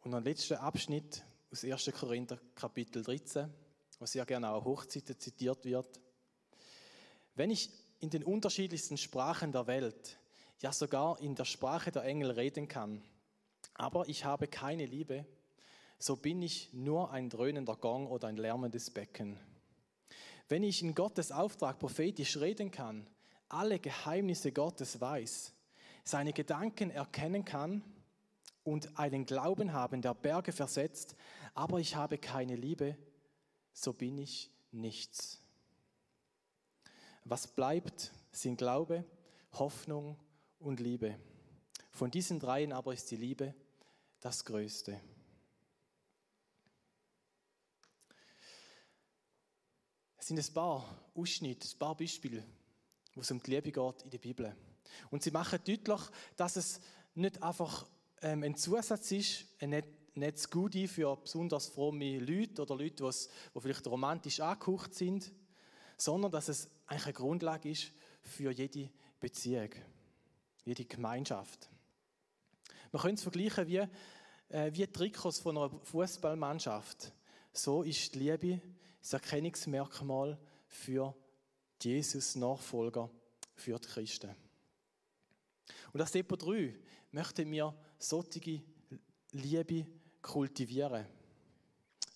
Und 0.00 0.14
ein 0.14 0.24
letzter 0.24 0.60
Abschnitt 0.60 1.22
aus 1.52 1.64
1. 1.64 1.90
Korinther 1.92 2.38
Kapitel 2.54 3.02
13, 3.02 3.52
wo 3.98 4.06
sehr 4.06 4.24
gerne 4.24 4.50
auch 4.50 4.64
Hochzeiten 4.64 5.18
zitiert 5.18 5.64
wird. 5.64 6.00
Wenn 7.34 7.50
ich 7.50 7.70
in 8.00 8.10
den 8.10 8.24
unterschiedlichsten 8.24 8.96
Sprachen 8.96 9.52
der 9.52 9.66
Welt, 9.66 10.18
ja 10.60 10.72
sogar 10.72 11.20
in 11.20 11.34
der 11.34 11.44
Sprache 11.44 11.90
der 11.90 12.04
Engel 12.04 12.30
reden 12.30 12.66
kann, 12.66 13.02
aber 13.74 14.08
ich 14.08 14.24
habe 14.24 14.46
keine 14.46 14.86
Liebe, 14.86 15.26
so 16.00 16.16
bin 16.16 16.40
ich 16.40 16.72
nur 16.72 17.10
ein 17.10 17.28
dröhnender 17.28 17.76
Gong 17.76 18.06
oder 18.06 18.28
ein 18.28 18.38
lärmendes 18.38 18.90
Becken. 18.90 19.38
Wenn 20.48 20.62
ich 20.62 20.82
in 20.82 20.94
Gottes 20.94 21.30
Auftrag 21.30 21.78
prophetisch 21.78 22.38
reden 22.38 22.70
kann, 22.70 23.06
alle 23.48 23.78
Geheimnisse 23.78 24.50
Gottes 24.50 25.00
weiß, 25.00 25.52
seine 26.02 26.32
Gedanken 26.32 26.90
erkennen 26.90 27.44
kann 27.44 27.82
und 28.64 28.98
einen 28.98 29.26
Glauben 29.26 29.74
haben, 29.74 30.00
der 30.00 30.14
Berge 30.14 30.52
versetzt, 30.52 31.14
aber 31.54 31.78
ich 31.78 31.94
habe 31.96 32.16
keine 32.16 32.56
Liebe, 32.56 32.96
so 33.74 33.92
bin 33.92 34.16
ich 34.16 34.50
nichts. 34.72 35.38
Was 37.24 37.46
bleibt, 37.46 38.10
sind 38.32 38.56
Glaube, 38.56 39.04
Hoffnung 39.52 40.16
und 40.58 40.80
Liebe. 40.80 41.18
Von 41.90 42.10
diesen 42.10 42.40
dreien 42.40 42.72
aber 42.72 42.94
ist 42.94 43.10
die 43.10 43.16
Liebe 43.16 43.54
das 44.20 44.46
Größte. 44.46 44.98
Sind 50.30 50.38
ein 50.38 50.54
paar 50.54 50.84
Ausschnitte, 51.16 51.66
ein 51.66 51.78
paar 51.78 51.96
Beispiele, 51.96 52.44
wo 53.14 53.20
es 53.20 53.30
um 53.32 53.42
die 53.42 53.50
Liebe 53.50 53.72
geht 53.72 54.02
in 54.04 54.10
der 54.10 54.18
Bibel. 54.18 54.54
Und 55.10 55.24
sie 55.24 55.32
machen 55.32 55.58
deutlich, 55.66 56.00
dass 56.36 56.54
es 56.54 56.80
nicht 57.16 57.42
einfach 57.42 57.86
ähm, 58.22 58.44
ein 58.44 58.54
Zusatz 58.54 59.10
ist, 59.10 59.46
ein 59.58 59.82
nettes 60.14 60.48
Goodie 60.48 60.86
für 60.86 61.16
besonders 61.16 61.66
fromme 61.66 62.20
Leute 62.20 62.62
oder 62.62 62.76
Leute, 62.76 63.10
die 63.10 63.60
vielleicht 63.60 63.86
romantisch 63.88 64.38
angehaucht 64.38 64.94
sind, 64.94 65.32
sondern 65.96 66.30
dass 66.30 66.48
es 66.48 66.70
eigentlich 66.86 67.06
eine 67.06 67.14
Grundlage 67.14 67.70
ist 67.70 67.90
für 68.22 68.52
jede 68.52 68.88
Beziehung, 69.18 69.70
jede 70.64 70.84
Gemeinschaft. 70.84 71.68
Man 72.92 73.02
könnte 73.02 73.16
es 73.16 73.22
vergleichen 73.22 73.66
wie, 73.66 73.78
äh, 74.48 74.72
wie 74.72 74.86
Trikots 74.86 75.40
von 75.40 75.58
einer 75.58 75.70
Fußballmannschaft. 75.82 77.12
So 77.52 77.82
ist 77.82 78.14
die 78.14 78.20
Liebe 78.20 78.60
das 79.00 79.12
Erkennungsmerkmal 79.12 80.38
für 80.66 81.14
Jesus-Nachfolger, 81.82 83.10
für 83.54 83.78
die 83.78 83.88
Christen. 83.88 84.34
Und 85.92 86.00
als 86.00 86.12
Depot 86.12 86.40
3 86.40 86.74
möchten 87.10 87.50
wir 87.50 87.74
solche 87.98 88.62
Liebe 89.32 89.86
kultivieren. 90.22 91.06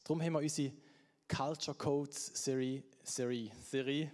Darum 0.05 0.23
haben 0.23 0.35
wir 0.35 0.41
unsere 0.41 0.73
Culture 1.29 1.77
Codes 1.77 2.27
Serie, 2.35 2.85
Serie, 3.03 3.51
Serie 3.63 4.13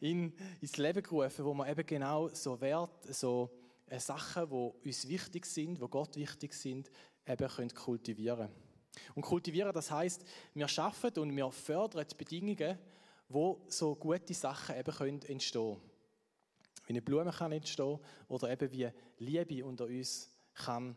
in, 0.00 0.32
ins 0.60 0.76
Leben 0.76 1.02
gerufen, 1.02 1.44
wo 1.44 1.54
wir 1.54 1.68
eben 1.68 1.84
genau 1.84 2.28
so 2.28 2.60
Wert, 2.60 3.14
so 3.14 3.50
äh, 3.86 3.98
Sachen, 3.98 4.48
die 4.48 4.88
uns 4.88 5.08
wichtig 5.08 5.46
sind, 5.46 5.80
die 5.80 5.88
Gott 5.88 6.16
wichtig 6.16 6.54
sind, 6.54 6.90
eben 7.26 7.48
können 7.48 7.74
kultivieren 7.74 8.48
können. 8.48 8.65
Und 9.14 9.22
kultivieren, 9.22 9.72
das 9.72 9.90
heißt, 9.90 10.24
wir 10.54 10.68
schaffen 10.68 11.10
und 11.18 11.34
wir 11.36 11.50
fördern 11.50 12.06
Bedingungen, 12.16 12.78
wo 13.28 13.64
so 13.68 13.94
gute 13.94 14.34
Sachen 14.34 14.76
eben 14.76 14.94
können 14.94 15.22
entstehen. 15.22 15.80
wie 16.86 16.90
eine 16.90 17.02
Blume 17.02 17.32
kann 17.32 17.52
entstehen 17.52 17.98
oder 18.28 18.50
eben 18.50 18.70
wie 18.70 18.90
Liebe 19.18 19.64
unter 19.64 19.86
uns 19.86 20.30
kann 20.54 20.96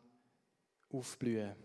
aufblühen. 0.92 1.56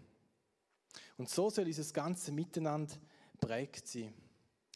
Und 1.16 1.28
so 1.28 1.50
soll 1.50 1.66
unser 1.66 1.92
ganze 1.92 2.32
Miteinander 2.32 2.94
prägt 3.40 3.88
sein. 3.88 4.14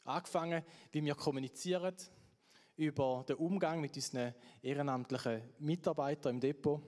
Angefangen, 0.05 0.65
wie 0.93 1.05
wir 1.05 1.15
kommunizieren, 1.15 1.95
über 2.77 3.25
den 3.29 3.37
Umgang 3.37 3.81
mit 3.81 3.97
unseren 3.97 4.35
ehrenamtlichen 4.63 5.43
Mitarbeitern 5.59 6.37
im 6.37 6.41
Depot, 6.41 6.81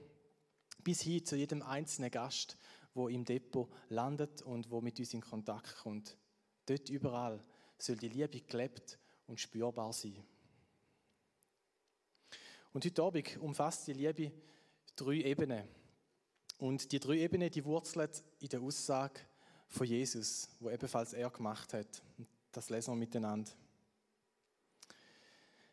bis 0.83 1.01
hin 1.01 1.25
zu 1.25 1.35
jedem 1.35 1.61
einzelnen 1.61 2.09
Gast, 2.09 2.57
wo 2.93 3.07
im 3.07 3.25
Depot 3.25 3.69
landet 3.89 4.41
und 4.41 4.69
wo 4.69 4.81
mit 4.81 4.99
uns 4.99 5.13
in 5.13 5.21
Kontakt 5.21 5.77
kommt. 5.77 6.17
Dort 6.65 6.89
überall 6.89 7.43
soll 7.77 7.97
die 7.97 8.09
Liebe 8.09 8.41
gelebt 8.41 8.99
und 9.27 9.39
spürbar 9.39 9.93
sein. 9.93 10.23
Und 12.73 12.85
heute 12.85 13.03
Abend 13.03 13.37
umfasst 13.37 13.87
die 13.87 13.93
Liebe 13.93 14.31
drei 14.95 15.15
Ebenen. 15.15 15.67
Und 16.57 16.91
die 16.91 16.99
drei 16.99 17.17
Ebenen, 17.17 17.49
die 17.49 17.65
wurzeln 17.65 18.09
in 18.39 18.49
der 18.49 18.61
Aussage 18.61 19.21
von 19.67 19.87
Jesus, 19.87 20.49
wo 20.59 20.69
ebenfalls 20.69 21.13
er 21.13 21.29
gemacht 21.29 21.73
hat. 21.73 22.03
Das 22.51 22.69
lesen 22.69 22.91
wir 22.91 22.97
miteinander. 22.97 23.51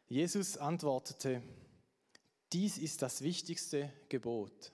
Jesus 0.06 0.56
antwortete, 0.56 1.42
dies 2.52 2.78
ist 2.78 3.02
das 3.02 3.20
wichtigste 3.20 3.92
Gebot. 4.08 4.72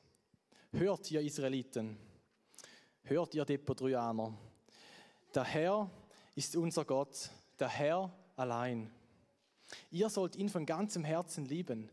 Hört 0.70 1.10
ihr 1.10 1.20
Israeliten, 1.20 1.96
hört 3.04 3.34
ihr 3.34 3.44
Depodruaner, 3.44 4.36
der 5.34 5.44
Herr 5.44 5.90
ist 6.34 6.56
unser 6.56 6.84
Gott, 6.84 7.30
der 7.58 7.68
Herr 7.68 8.12
allein. 8.36 8.90
Ihr 9.90 10.08
sollt 10.08 10.36
ihn 10.36 10.48
von 10.48 10.66
ganzem 10.66 11.04
Herzen 11.04 11.44
lieben, 11.46 11.90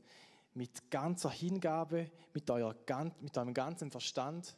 mit 0.54 0.90
ganzer 0.90 1.30
Hingabe, 1.30 2.12
mit, 2.34 2.50
euer, 2.50 2.76
mit 3.22 3.38
eurem 3.38 3.54
ganzen 3.54 3.92
Verstand 3.92 4.56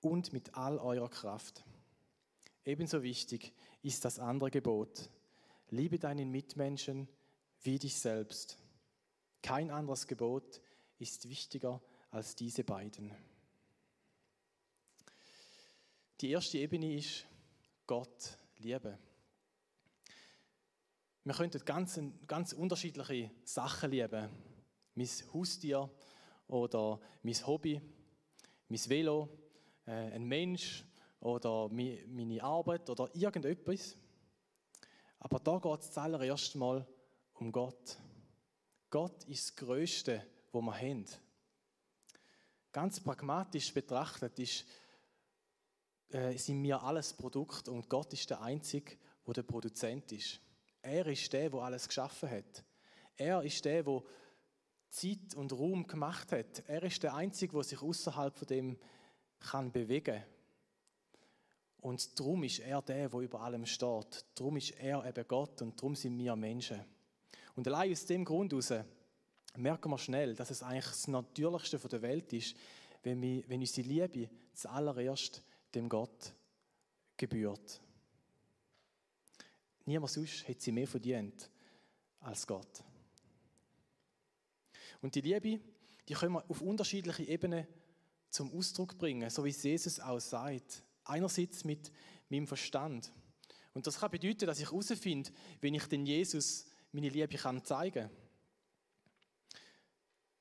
und 0.00 0.32
mit 0.32 0.54
all 0.54 0.78
eurer 0.78 1.08
Kraft. 1.08 1.64
Ebenso 2.64 3.02
wichtig 3.02 3.52
ist 3.82 4.04
das 4.04 4.18
andere 4.18 4.50
Gebot. 4.50 5.10
Liebe 5.70 5.98
deinen 5.98 6.30
Mitmenschen 6.30 7.08
wie 7.62 7.78
dich 7.78 7.98
selbst. 7.98 8.58
Kein 9.42 9.70
anderes 9.70 10.06
Gebot 10.06 10.60
ist 10.98 11.28
wichtiger 11.28 11.80
als 12.10 12.34
diese 12.34 12.64
beiden. 12.64 13.12
Die 16.20 16.32
erste 16.32 16.58
Ebene 16.58 16.96
ist 16.96 17.24
Gott 17.86 18.36
lieben. 18.58 18.98
Wir 21.24 21.34
könnten 21.34 21.64
ganz, 21.64 21.98
ganz 22.26 22.52
unterschiedliche 22.52 23.30
Sachen 23.42 23.90
lieben. 23.90 24.28
Mein 24.94 25.08
Haustier 25.32 25.88
oder 26.46 27.00
mein 27.22 27.46
Hobby, 27.46 27.80
mein 28.68 28.88
Velo, 28.90 29.30
äh, 29.86 30.12
ein 30.12 30.24
Mensch 30.24 30.84
oder 31.20 31.70
meine 31.70 32.42
Arbeit 32.42 32.90
oder 32.90 33.08
irgendetwas. 33.14 33.96
Aber 35.20 35.38
da 35.38 35.58
geht 35.58 35.80
es 35.80 35.90
zuallererst 35.90 36.54
mal 36.54 36.86
um 37.32 37.50
Gott. 37.50 37.96
Gott 38.90 39.24
ist 39.24 39.48
das 39.48 39.56
Größte, 39.56 40.26
wo 40.52 40.60
wir 40.60 40.76
haben. 40.76 41.06
Ganz 42.72 43.00
pragmatisch 43.00 43.72
betrachtet 43.72 44.38
ist, 44.38 44.66
äh, 46.10 46.36
sind 46.36 46.62
wir 46.62 46.82
alles 46.82 47.12
Produkt 47.12 47.68
und 47.68 47.88
Gott 47.88 48.12
ist 48.12 48.30
der 48.30 48.40
Einzige, 48.42 48.96
wo 49.24 49.32
der 49.32 49.42
Produzent 49.42 50.12
ist. 50.12 50.40
Er 50.82 51.06
ist 51.06 51.32
der, 51.32 51.52
wo 51.52 51.60
alles 51.60 51.86
geschaffen 51.86 52.30
hat. 52.30 52.64
Er 53.16 53.42
ist 53.42 53.64
der, 53.64 53.84
wo 53.86 54.04
Zeit 54.88 55.34
und 55.36 55.52
Raum 55.52 55.86
gemacht 55.86 56.32
hat. 56.32 56.64
Er 56.66 56.82
ist 56.82 57.02
der 57.02 57.14
Einzige, 57.14 57.52
der 57.52 57.62
sich 57.62 57.80
außerhalb 57.80 58.36
von 58.36 58.48
dem 58.48 58.78
kann 59.38 59.70
bewegen. 59.70 60.22
Und 61.80 62.18
darum 62.18 62.42
ist 62.44 62.58
er 62.58 62.82
der, 62.82 63.08
der 63.08 63.20
über 63.20 63.40
allem 63.40 63.64
steht. 63.64 64.24
Darum 64.34 64.56
ist 64.56 64.72
er 64.72 65.04
eben 65.06 65.28
Gott 65.28 65.62
und 65.62 65.78
darum 65.78 65.94
sind 65.94 66.18
wir 66.18 66.36
Menschen. 66.36 66.84
Und 67.54 67.66
allein 67.68 67.92
aus 67.92 68.04
dem 68.06 68.24
Grund 68.24 68.52
heraus 68.52 68.72
merken 69.56 69.90
wir 69.90 69.98
schnell, 69.98 70.34
dass 70.34 70.50
es 70.50 70.62
eigentlich 70.62 70.86
das 70.86 71.08
Natürlichste 71.08 71.78
der 71.78 72.02
Welt 72.02 72.32
ist, 72.32 72.56
wenn, 73.02 73.20
wir, 73.22 73.44
wenn 73.48 73.60
unsere 73.60 73.88
Liebe 73.88 74.30
zuallererst 74.52 75.42
dem 75.74 75.88
Gott 75.88 76.34
gebührt. 77.16 77.80
Niemand 79.84 80.12
sonst 80.12 80.46
hat 80.48 80.60
sie 80.60 80.72
mehr 80.72 80.86
verdient 80.86 81.50
als 82.20 82.46
Gott. 82.46 82.84
Und 85.00 85.14
die 85.14 85.20
Liebe, 85.20 85.60
die 86.08 86.14
können 86.14 86.34
wir 86.34 86.50
auf 86.50 86.60
unterschiedliche 86.60 87.24
Ebenen 87.24 87.66
zum 88.28 88.52
Ausdruck 88.52 88.96
bringen, 88.98 89.28
so 89.30 89.44
wie 89.44 89.50
Jesus 89.50 89.98
auch 90.00 90.20
sagt. 90.20 90.82
Einerseits 91.04 91.64
mit 91.64 91.90
meinem 92.28 92.46
Verstand. 92.46 93.12
Und 93.72 93.86
das 93.86 93.98
kann 93.98 94.10
bedeuten, 94.10 94.46
dass 94.46 94.60
ich 94.60 94.70
herausfinde, 94.70 95.30
wenn 95.60 95.74
ich 95.74 95.86
den 95.86 96.06
Jesus 96.06 96.66
meine 96.92 97.08
Liebe 97.08 97.36
kann 97.36 97.64
zeigen 97.64 98.08
kann. 98.08 98.16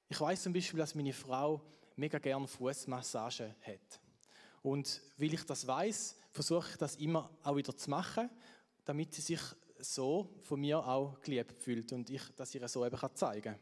Ich 0.09 0.19
weiß 0.19 0.43
zum 0.43 0.53
Beispiel, 0.53 0.79
dass 0.79 0.95
meine 0.95 1.13
Frau 1.13 1.61
mega 1.95 2.17
gerne 2.17 2.47
Fußmassage 2.47 3.55
hat. 3.61 4.01
Und 4.61 5.01
weil 5.17 5.33
ich 5.33 5.43
das 5.43 5.65
weiß, 5.65 6.17
versuche 6.31 6.69
ich 6.71 6.77
das 6.77 6.95
immer 6.95 7.29
auch 7.43 7.55
wieder 7.55 7.75
zu 7.75 7.89
machen, 7.89 8.29
damit 8.85 9.13
sie 9.13 9.21
sich 9.21 9.41
so 9.79 10.29
von 10.41 10.59
mir 10.59 10.85
auch 10.85 11.19
geliebt 11.21 11.61
fühlt 11.61 11.91
und 11.93 12.09
ich 12.09 12.23
das 12.35 12.53
ihr 12.53 12.67
so 12.67 12.85
eben 12.85 12.99
zeigen 13.15 13.53
kann. 13.53 13.59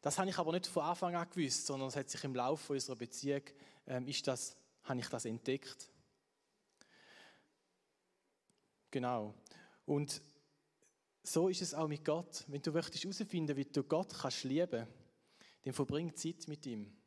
Das 0.00 0.18
habe 0.18 0.30
ich 0.30 0.38
aber 0.38 0.52
nicht 0.52 0.66
von 0.66 0.84
Anfang 0.84 1.14
an 1.14 1.28
gewusst, 1.28 1.66
sondern 1.66 1.88
es 1.88 1.96
hat 1.96 2.08
sich 2.08 2.22
im 2.24 2.34
Laufe 2.34 2.72
unserer 2.72 2.96
Beziehung 2.96 3.42
ähm, 3.86 4.06
ist 4.06 4.26
das, 4.26 4.56
habe 4.84 5.00
ich 5.00 5.08
das 5.08 5.24
entdeckt. 5.24 5.90
Genau. 8.90 9.34
Und 9.86 10.22
so 11.22 11.48
ist 11.48 11.62
es 11.62 11.74
auch 11.74 11.88
mit 11.88 12.04
Gott. 12.04 12.44
Wenn 12.46 12.62
du 12.62 12.72
möchtest 12.72 13.04
herausfinden, 13.04 13.56
wie 13.56 13.64
du 13.64 13.82
Gott 13.82 14.14
kannst 14.14 14.44
lieben, 14.44 14.86
dann 15.64 15.72
verbring 15.72 16.14
Zeit 16.14 16.46
mit 16.46 16.64
ihm. 16.66 16.97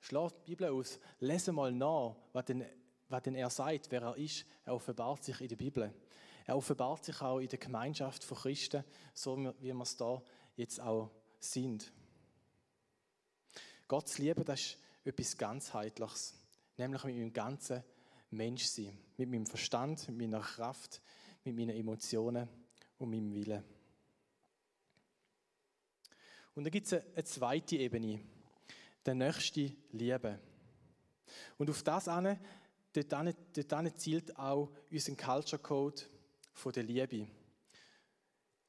Schlaf 0.00 0.32
die 0.32 0.54
Bibel 0.54 0.70
aus, 0.70 0.98
lese 1.20 1.52
mal 1.52 1.72
nach, 1.72 2.16
was 2.32 2.44
denn, 2.44 2.64
was 3.08 3.22
denn 3.22 3.34
er 3.34 3.50
sagt, 3.50 3.90
wer 3.90 4.02
er 4.02 4.16
ist. 4.16 4.46
Er 4.64 4.74
offenbart 4.74 5.24
sich 5.24 5.40
in 5.40 5.48
der 5.48 5.56
Bibel. 5.56 5.92
Er 6.46 6.56
offenbart 6.56 7.04
sich 7.04 7.20
auch 7.20 7.40
in 7.40 7.48
der 7.48 7.58
Gemeinschaft 7.58 8.24
von 8.24 8.38
Christen, 8.38 8.84
so 9.12 9.36
wie 9.60 9.74
wir 9.74 9.80
es 9.82 9.96
da 9.96 10.22
jetzt 10.56 10.80
auch 10.80 11.10
sind. 11.38 11.92
Gott 13.86 14.08
zu 14.08 14.22
lieben, 14.22 14.44
das 14.44 14.60
ist 14.60 14.78
etwas 15.04 15.36
ganzheitliches, 15.36 16.34
nämlich 16.76 17.04
mit 17.04 17.16
meinem 17.16 17.32
ganzen 17.32 17.82
Menschsein, 18.30 18.98
mit 19.16 19.30
meinem 19.30 19.46
Verstand, 19.46 20.08
mit 20.08 20.18
meiner 20.18 20.40
Kraft, 20.40 21.00
mit 21.44 21.56
meinen 21.56 21.76
Emotionen 21.76 22.48
und 22.98 23.10
meinem 23.10 23.34
Willen. 23.34 23.64
Und 26.54 26.64
dann 26.64 26.70
gibt 26.70 26.86
es 26.86 26.92
eine 26.92 27.24
zweite 27.24 27.76
Ebene, 27.76 28.20
der 29.08 29.14
nächste 29.14 29.72
Liebe. 29.92 30.38
Und 31.56 31.70
auf 31.70 31.82
das 31.82 32.08
an, 32.08 32.38
dort, 32.92 33.72
an, 33.72 33.96
zielt 33.96 34.38
auch 34.38 34.70
unser 34.90 35.16
Culture 35.16 35.62
Code 35.62 36.02
von 36.52 36.72
der 36.72 36.82
Liebe. 36.82 37.26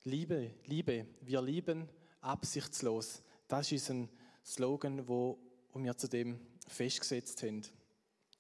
Liebe, 0.05 0.51
Liebe, 0.63 1.07
wir 1.19 1.41
lieben 1.41 1.89
absichtslos. 2.21 3.21
Das 3.49 3.69
ist 3.73 3.89
unser 3.89 4.07
Slogan, 4.45 5.05
wo 5.09 5.37
wir 5.73 5.97
zu 5.97 6.07
dem 6.07 6.39
festgesetzt 6.69 7.43
haben. 7.43 7.63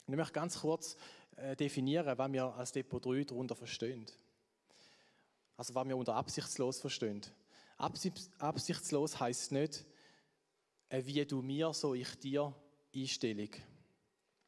Ich 0.07 0.15
möchte 0.15 0.33
ganz 0.33 0.61
kurz 0.61 0.95
äh, 1.35 1.57
definieren, 1.57 2.17
was 2.17 2.31
wir 2.31 2.45
als 2.45 2.71
Depot 2.71 3.05
3 3.05 3.25
darunter 3.25 3.57
verstehen. 3.57 4.05
Also 5.57 5.75
was 5.75 5.85
wir 5.85 5.97
unter 5.97 6.15
absichtslos 6.15 6.79
verstehen. 6.79 7.21
Absichtslos 7.77 9.19
heißt 9.19 9.51
nicht, 9.51 9.85
wie 10.89 11.25
du 11.25 11.41
mir, 11.41 11.73
so 11.73 11.93
ich 11.93 12.15
dir 12.19 12.53
Einstellung. 12.95 13.49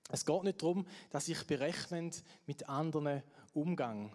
Es 0.10 0.26
geht 0.26 0.44
nicht 0.44 0.62
darum, 0.62 0.86
dass 1.10 1.28
ich 1.28 1.46
berechnend 1.46 2.24
mit 2.46 2.68
anderen 2.68 3.24
umgang. 3.54 4.14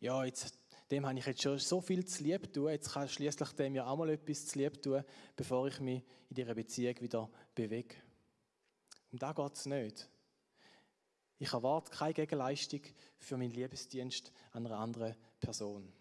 Ja, 0.00 0.24
jetzt, 0.24 0.58
dem 0.90 1.06
habe 1.06 1.18
ich 1.18 1.26
jetzt 1.26 1.42
schon 1.42 1.58
so 1.58 1.80
viel 1.80 2.04
zu 2.04 2.22
lieb 2.22 2.52
tun, 2.52 2.70
jetzt 2.70 2.92
kann 2.92 3.08
schließlich 3.08 3.50
dem 3.52 3.74
ja 3.74 3.86
auch 3.86 3.96
mal 3.96 4.10
etwas 4.10 4.46
zu 4.46 4.58
lieb 4.58 4.80
tun, 4.82 5.02
bevor 5.34 5.66
ich 5.66 5.80
mich 5.80 6.04
in 6.28 6.36
dieser 6.36 6.54
Beziehung 6.54 7.00
wieder 7.00 7.28
bewege. 7.54 7.96
Um 9.10 9.18
da 9.18 9.32
geht 9.32 9.54
es 9.54 9.66
nicht. 9.66 10.08
Ich 11.38 11.52
erwarte 11.52 11.90
keine 11.90 12.14
Gegenleistung 12.14 12.80
für 13.18 13.36
meinen 13.36 13.50
Liebesdienst 13.50 14.32
an 14.52 14.66
einer 14.66 14.78
anderen 14.78 15.16
Person. 15.40 15.92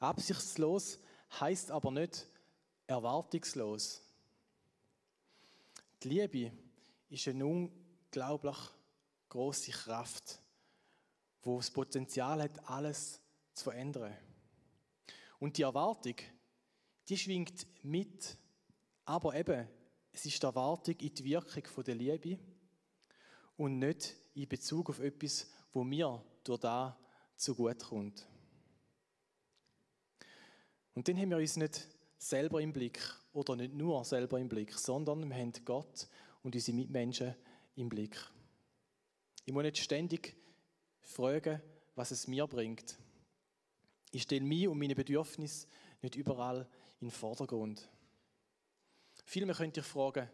Absichtslos 0.00 0.98
heißt 1.40 1.70
aber 1.70 1.90
nicht 1.90 2.26
erwartungslos. 2.86 4.02
Die 6.02 6.08
Liebe 6.08 6.52
ist 7.08 7.28
eine 7.28 7.46
unglaublich 7.46 8.56
große 9.28 9.72
Kraft, 9.72 10.40
wo 11.42 11.56
das 11.58 11.70
Potenzial 11.70 12.42
hat, 12.42 12.68
alles 12.68 13.20
zu 13.54 13.64
verändern. 13.64 14.16
Und 15.38 15.56
die 15.58 15.62
Erwartung, 15.62 16.16
die 17.08 17.18
schwingt 17.18 17.66
mit, 17.84 18.36
aber 19.04 19.34
eben, 19.34 19.68
es 20.12 20.24
ist 20.24 20.42
die 20.42 20.46
Erwartung 20.46 20.96
in 20.98 21.14
die 21.14 21.24
Wirkung 21.24 21.84
der 21.84 21.94
Liebe 21.94 22.38
und 23.56 23.78
nicht 23.78 24.14
in 24.34 24.48
Bezug 24.48 24.90
auf 24.90 25.00
etwas, 25.00 25.46
wo 25.72 25.84
mir 25.84 26.24
durch 26.42 26.60
da 26.60 26.98
zugute 27.36 27.84
kommt. 27.84 28.26
Und 30.94 31.06
dann 31.06 31.18
haben 31.18 31.30
wir 31.30 31.36
uns 31.36 31.56
nicht 31.56 31.86
selber 32.18 32.60
im 32.60 32.72
Blick 32.72 33.00
oder 33.32 33.56
nicht 33.56 33.74
nur 33.74 34.04
selber 34.04 34.38
im 34.38 34.48
Blick, 34.48 34.72
sondern 34.72 35.28
wir 35.28 35.36
haben 35.36 35.52
Gott 35.64 36.08
und 36.42 36.54
unsere 36.54 36.76
Mitmenschen 36.76 37.34
im 37.76 37.88
Blick. 37.88 38.16
Ich 39.44 39.52
muss 39.52 39.62
nicht 39.62 39.78
ständig 39.78 40.36
fragen, 41.02 41.60
was 41.94 42.10
es 42.10 42.26
mir 42.26 42.46
bringt. 42.46 42.98
Ich 44.10 44.22
stelle 44.22 44.44
mich 44.44 44.68
und 44.68 44.78
meine 44.78 44.94
Bedürfnisse 44.94 45.66
nicht 46.02 46.16
überall 46.16 46.68
in 47.00 47.08
den 47.08 47.10
Vordergrund. 47.10 47.88
Vielmehr 49.24 49.54
könnt 49.54 49.76
ihr 49.76 49.82
fragen, 49.82 50.28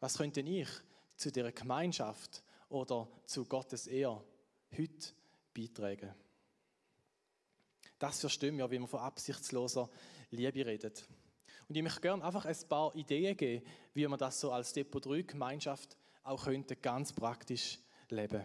was 0.00 0.16
könnte 0.16 0.40
ich 0.40 0.68
zu 1.16 1.30
dieser 1.30 1.52
Gemeinschaft 1.52 2.42
oder 2.68 3.08
zu 3.26 3.44
Gottes 3.44 3.86
Ehr 3.86 4.22
heute 4.76 5.12
beitragen? 5.54 6.14
Das 7.98 8.20
verstehen 8.20 8.56
wir, 8.56 8.70
wie 8.70 8.78
man 8.78 8.88
von 8.88 9.00
absichtsloser 9.00 9.90
Liebe 10.30 10.64
redet. 10.64 11.08
Und 11.68 11.76
ich 11.76 11.82
möchte 11.82 12.00
gerne 12.00 12.24
einfach 12.24 12.46
ein 12.46 12.56
paar 12.68 12.94
Ideen 12.94 13.36
geben, 13.36 13.64
wie 13.92 14.06
man 14.06 14.18
das 14.18 14.40
so 14.40 14.50
als 14.52 14.72
Depot 14.72 15.04
3 15.04 15.22
Gemeinschaft 15.22 15.96
auch 16.22 16.44
könnte 16.44 16.76
ganz 16.76 17.12
praktisch 17.12 17.78
leben. 18.08 18.44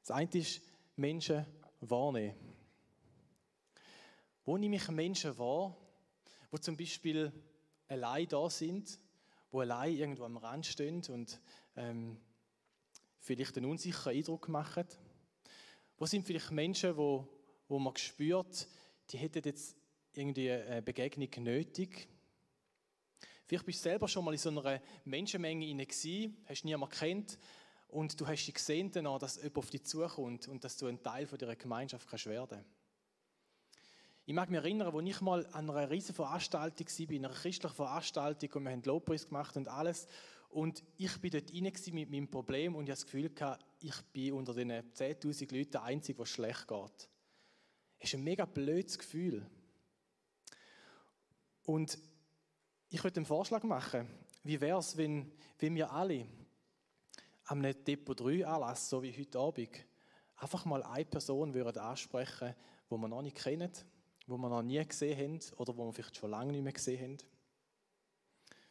Das 0.00 0.12
eine 0.12 0.30
ist 0.32 0.62
Menschen 0.96 1.44
wahrnehmen. 1.80 2.34
Wo 4.44 4.56
nehme 4.56 4.76
ich 4.76 4.88
Menschen 4.88 5.36
wahr, 5.38 5.76
wo 6.50 6.58
zum 6.58 6.76
Beispiel 6.76 7.32
allein 7.88 8.28
da 8.28 8.48
sind, 8.48 8.98
wo 9.50 9.60
allein 9.60 9.96
irgendwo 9.96 10.24
am 10.24 10.36
Rand 10.36 10.66
stehen 10.66 11.02
und 11.08 11.40
ähm, 11.76 12.16
vielleicht 13.18 13.56
einen 13.56 13.70
unsicheren 13.70 14.16
Eindruck 14.16 14.48
machen? 14.48 14.86
Wo 15.98 16.06
sind 16.06 16.26
vielleicht 16.26 16.50
Menschen, 16.52 16.96
wo, 16.96 17.28
wo 17.68 17.78
man 17.78 17.96
spürt, 17.96 18.68
die 19.10 19.18
hätten 19.18 19.42
jetzt 19.44 19.79
irgendwie 20.14 20.50
eine 20.50 20.82
Begegnung 20.82 21.28
nötig? 21.44 22.08
Vielleicht 23.46 23.66
bist 23.66 23.80
du 23.80 23.82
selber 23.82 24.06
schon 24.06 24.24
mal 24.24 24.32
in 24.32 24.38
so 24.38 24.48
einer 24.48 24.80
Menschenmenge 25.04 25.66
hinein 25.66 25.88
hast 26.46 26.64
niemanden 26.64 26.96
kennt 26.96 27.38
und 27.88 28.20
du 28.20 28.26
hast 28.26 28.46
dich 28.46 28.54
gesehen, 28.54 28.92
dass 28.92 29.36
jemand 29.36 29.56
auf 29.56 29.70
dich 29.70 29.84
zukommt 29.84 30.46
und 30.46 30.62
dass 30.62 30.76
du 30.76 30.86
ein 30.86 31.02
Teil 31.02 31.26
von 31.26 31.36
dieser 31.36 31.56
Gemeinschaft 31.56 32.08
kannst 32.08 32.26
werden 32.26 32.64
Ich 34.24 34.34
mag 34.34 34.50
mich 34.50 34.60
erinnern, 34.60 34.94
als 34.94 35.08
ich 35.08 35.20
mal 35.20 35.46
an 35.46 35.68
einer 35.68 35.90
riesen 35.90 36.14
Veranstaltung 36.14 36.86
war, 36.86 37.16
einer 37.16 37.28
christlichen 37.30 37.74
Veranstaltung 37.74 38.52
und 38.52 38.62
wir 38.64 38.70
haben 38.70 38.82
Lobpreis 38.82 39.26
gemacht 39.26 39.56
und 39.56 39.66
alles 39.66 40.06
und 40.50 40.84
ich 40.96 41.16
bin 41.18 41.30
dort 41.32 41.52
rein 41.52 41.72
mit 41.92 42.10
meinem 42.10 42.28
Problem 42.28 42.76
und 42.76 42.84
ich 42.84 42.90
hatte 42.90 43.02
das 43.02 43.06
Gefühl, 43.06 43.30
ich 43.80 44.02
bin 44.12 44.32
unter 44.34 44.54
den 44.54 44.70
10'000 44.70 45.56
Leuten 45.56 45.70
der 45.72 45.82
Einzige, 45.82 46.18
was 46.20 46.28
schlecht 46.28 46.68
geht. 46.68 47.08
Es 47.98 48.10
ist 48.10 48.14
ein 48.14 48.24
mega 48.24 48.44
blödes 48.44 48.98
Gefühl. 48.98 49.44
Und 51.64 51.98
ich 52.88 53.02
würde 53.04 53.16
einen 53.16 53.26
Vorschlag 53.26 53.62
machen. 53.62 54.08
Wie 54.42 54.60
wäre 54.60 54.78
es, 54.78 54.96
wenn, 54.96 55.32
wenn 55.58 55.74
wir 55.74 55.92
alle 55.92 56.26
am 57.44 57.62
Depot 57.62 58.18
3 58.18 58.46
Anlass, 58.46 58.88
so 58.88 59.02
wie 59.02 59.12
heute 59.16 59.38
Abend, 59.38 59.70
einfach 60.36 60.64
mal 60.64 60.82
eine 60.82 61.04
Person 61.04 61.54
würden 61.54 61.78
ansprechen, 61.78 62.54
die 62.90 62.96
wir 62.96 63.08
noch 63.08 63.22
nicht 63.22 63.36
kennen, 63.36 63.70
die 64.26 64.30
wir 64.30 64.48
noch 64.48 64.62
nie 64.62 64.84
gesehen 64.84 65.18
haben 65.18 65.56
oder 65.56 65.72
die 65.72 65.78
wir 65.78 65.92
vielleicht 65.92 66.16
schon 66.16 66.30
lange 66.30 66.52
nicht 66.52 66.62
mehr 66.62 66.72
gesehen 66.72 67.02
haben. 67.02 67.18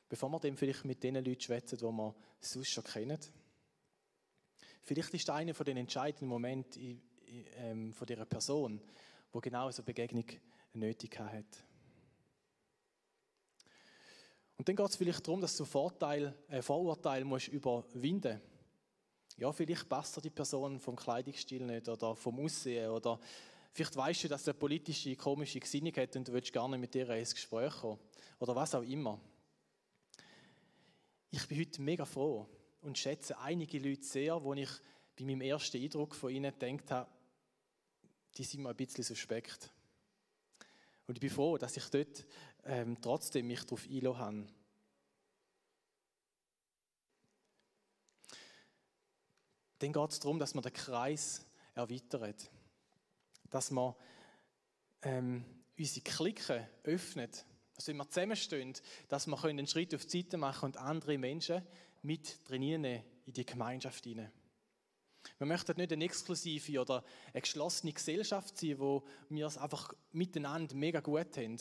Bevor 0.08 0.30
wir 0.30 0.40
dann 0.40 0.58
vielleicht 0.58 0.86
mit 0.86 1.04
den 1.04 1.16
Leuten 1.16 1.42
schwätzen, 1.42 1.78
die 1.78 1.84
wir 1.84 2.16
sonst 2.40 2.72
schon 2.72 2.84
kennen. 2.84 3.20
Vielleicht 4.82 5.14
ist 5.14 5.30
einer 5.30 5.54
von 5.54 5.66
den 5.66 5.78
entscheidenden 5.78 6.28
Momenten 6.28 7.02
ähm, 7.58 7.94
von 7.94 8.08
dieser 8.08 8.26
Person, 8.26 8.82
wo 9.32 9.40
genau 9.40 9.70
so 9.70 9.82
eine 9.82 9.86
Begegnung 9.86 10.26
nötig 10.74 11.20
hat. 11.20 11.64
Und 14.60 14.68
dann 14.68 14.76
geht 14.76 14.90
es 14.90 14.98
vielleicht 14.98 15.26
darum, 15.26 15.40
dass 15.40 15.56
du 15.56 15.64
Vorteil, 15.64 16.36
äh, 16.50 16.62
Vorurteile 16.62 17.24
musst 17.24 17.48
überwinden 17.48 18.34
musst 18.34 18.50
ja, 19.38 19.54
vielleicht 19.54 19.88
passt 19.88 20.18
dir 20.18 20.22
die 20.22 20.30
Person 20.30 20.82
vom 20.82 20.98
Kleidungsstil 20.98 21.64
nicht 21.64 21.88
oder 21.88 22.14
vom 22.14 22.42
Aussehen 22.42 22.90
oder 22.90 23.18
vielleicht 23.72 23.96
weißt 23.96 24.26
du, 24.26 24.28
dass 24.28 24.46
er 24.48 24.54
politische, 24.54 25.16
komische 25.16 25.62
Gesinnung 25.62 25.96
hat 25.96 26.14
und 26.18 26.28
du 26.28 26.34
willst 26.34 26.52
gar 26.52 26.68
mit 26.68 26.94
ihr 26.94 27.10
ins 27.12 27.34
Gespräch 27.34 27.74
kommen 27.78 28.00
oder 28.38 28.54
was 28.54 28.76
auch 28.76 28.84
immer. 28.84 29.18
Ich 31.32 31.48
bin 31.48 31.58
heute 31.58 31.82
mega 31.82 32.04
froh 32.04 32.50
und 32.82 32.98
schätze 32.98 33.40
einige 33.40 33.80
Leute 33.80 34.04
sehr, 34.04 34.44
wo 34.44 34.54
ich 34.56 34.70
bei 35.18 35.24
meinem 35.24 35.40
ersten 35.40 35.82
Eindruck 35.82 36.16
von 36.16 36.32
ihnen 36.32 36.52
gedacht 36.60 36.92
habe, 36.92 37.10
die 38.36 38.44
sind 38.44 38.64
mir 38.64 38.72
ein 38.72 38.76
bisschen 38.76 39.06
suspekt. 39.06 39.72
Und 41.08 41.16
ich 41.16 41.22
bin 41.22 41.30
froh, 41.30 41.58
dass 41.58 41.76
ich 41.76 41.86
dort 41.90 42.26
ähm, 42.70 42.98
trotzdem 43.02 43.48
mich 43.48 43.64
darauf 43.64 43.86
einlassen 43.86 44.20
habe. 44.20 44.48
dann 49.80 49.94
geht 49.94 50.12
es 50.12 50.20
darum, 50.20 50.40
dass 50.40 50.54
man 50.54 50.64
den 50.64 50.74
Kreis 50.74 51.46
erweitert. 51.74 52.52
Dass 53.50 53.72
man 53.72 53.96
ähm, 55.02 55.46
unsere 55.78 56.02
Klicken 56.02 56.68
öffnet. 56.84 57.46
Also 57.76 57.88
wenn 57.88 57.98
wir 57.98 58.10
zusammenstehen, 58.10 58.74
dass 59.08 59.28
wir 59.28 59.44
einen 59.46 59.68
Schritt 59.68 59.96
auf 59.96 60.06
die 60.06 60.22
Seite 60.22 60.38
machen 60.38 60.66
und 60.66 60.78
andere 60.78 61.18
Menschen 61.18 61.66
mit 62.02 62.46
trainieren 62.46 62.84
in 62.84 63.34
die 63.34 63.46
Gemeinschaft 63.46 64.04
hinein. 64.04 64.32
Wir 65.38 65.48
möchten 65.48 65.78
nicht 65.78 65.94
eine 65.94 66.06
exklusive 66.06 66.82
oder 66.82 67.04
eine 67.32 67.42
geschlossene 67.42 67.94
Gesellschaft 67.94 68.58
sein, 68.58 68.80
wo 68.80 69.06
wir 69.30 69.48
es 69.48 69.58
einfach 69.58 69.94
miteinander 70.12 70.76
mega 70.76 71.00
gut 71.00 71.38
haben, 71.38 71.58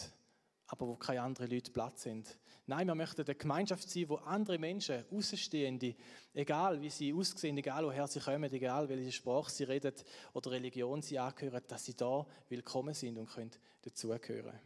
aber 0.68 0.86
wo 0.86 0.96
keine 0.96 1.22
anderen 1.22 1.50
Leute 1.50 1.70
Platz 1.70 2.02
sind. 2.02 2.38
Nein, 2.66 2.86
wir 2.86 2.94
möchten 2.94 3.22
eine 3.22 3.34
Gemeinschaft 3.34 3.88
sein, 3.88 4.08
wo 4.08 4.16
andere 4.16 4.58
Menschen, 4.58 5.04
Außenstehende, 5.10 5.96
egal 6.34 6.80
wie 6.80 6.90
sie 6.90 7.12
aussehen, 7.14 7.56
egal 7.56 7.86
woher 7.86 8.06
sie 8.06 8.20
kommen, 8.20 8.52
egal 8.52 8.88
welche 8.88 9.10
Sprache 9.10 9.50
sie 9.50 9.64
reden 9.64 9.94
oder 10.34 10.50
Religion 10.50 11.00
sie 11.00 11.18
angehören, 11.18 11.62
dass 11.66 11.86
sie 11.86 11.96
da 11.96 12.26
willkommen 12.48 12.92
sind 12.92 13.16
und 13.16 13.30
können 13.30 13.50
dazugehören. 13.80 14.60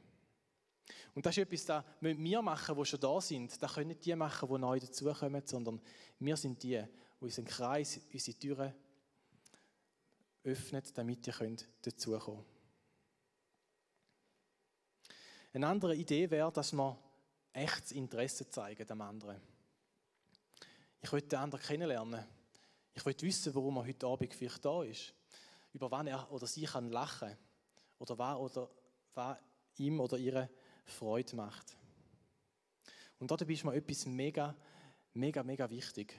Und 1.14 1.24
das 1.24 1.36
ist 1.36 1.44
etwas, 1.44 1.64
das 1.66 1.84
müssen 2.00 2.24
wir 2.24 2.42
machen, 2.42 2.76
die 2.76 2.84
schon 2.84 3.00
da 3.00 3.20
sind. 3.20 3.62
Das 3.62 3.74
können 3.74 3.88
nicht 3.88 4.04
die 4.04 4.16
machen, 4.16 4.48
die 4.48 4.58
neu 4.58 4.80
dazukommen, 4.80 5.42
sondern 5.44 5.80
wir 6.18 6.36
sind 6.36 6.62
die, 6.62 6.82
die 6.82 6.84
unseren 7.20 7.44
Kreis, 7.44 8.00
unsere 8.12 8.38
Türen 8.38 8.74
öffnen, 10.42 10.82
damit 10.94 11.26
ihr 11.28 11.34
dazukommen 11.82 12.38
könnt. 12.38 12.61
Eine 15.54 15.66
andere 15.66 15.94
Idee 15.94 16.30
wäre, 16.30 16.50
dass 16.50 16.72
man 16.72 16.96
echtes 17.52 17.92
Interesse 17.92 18.48
zeigen 18.48 18.90
am 18.90 19.02
anderen. 19.02 19.40
Ich 21.00 21.12
möchte 21.12 21.28
den 21.28 21.40
anderen 21.40 21.62
kennenlernen. 21.62 22.24
Ich 22.94 23.04
möchte 23.04 23.26
wissen, 23.26 23.54
warum 23.54 23.76
er 23.76 23.86
heute 23.86 24.06
Abend 24.06 24.32
vielleicht 24.34 24.64
da 24.64 24.82
ist. 24.82 25.14
Über 25.72 25.90
wann 25.90 26.06
er 26.06 26.30
oder 26.32 26.46
sie 26.46 26.64
kann 26.64 26.90
lachen. 26.90 27.36
Oder 27.98 28.18
was, 28.18 28.38
oder 28.38 28.70
was 29.14 29.38
ihm 29.76 30.00
oder 30.00 30.16
ihre 30.16 30.48
Freude 30.84 31.36
macht. 31.36 31.76
Und 33.18 33.30
dabei 33.30 33.52
ist 33.52 33.64
mir 33.64 33.74
etwas 33.74 34.06
mega, 34.06 34.56
mega, 35.12 35.42
mega 35.42 35.68
wichtig. 35.68 36.18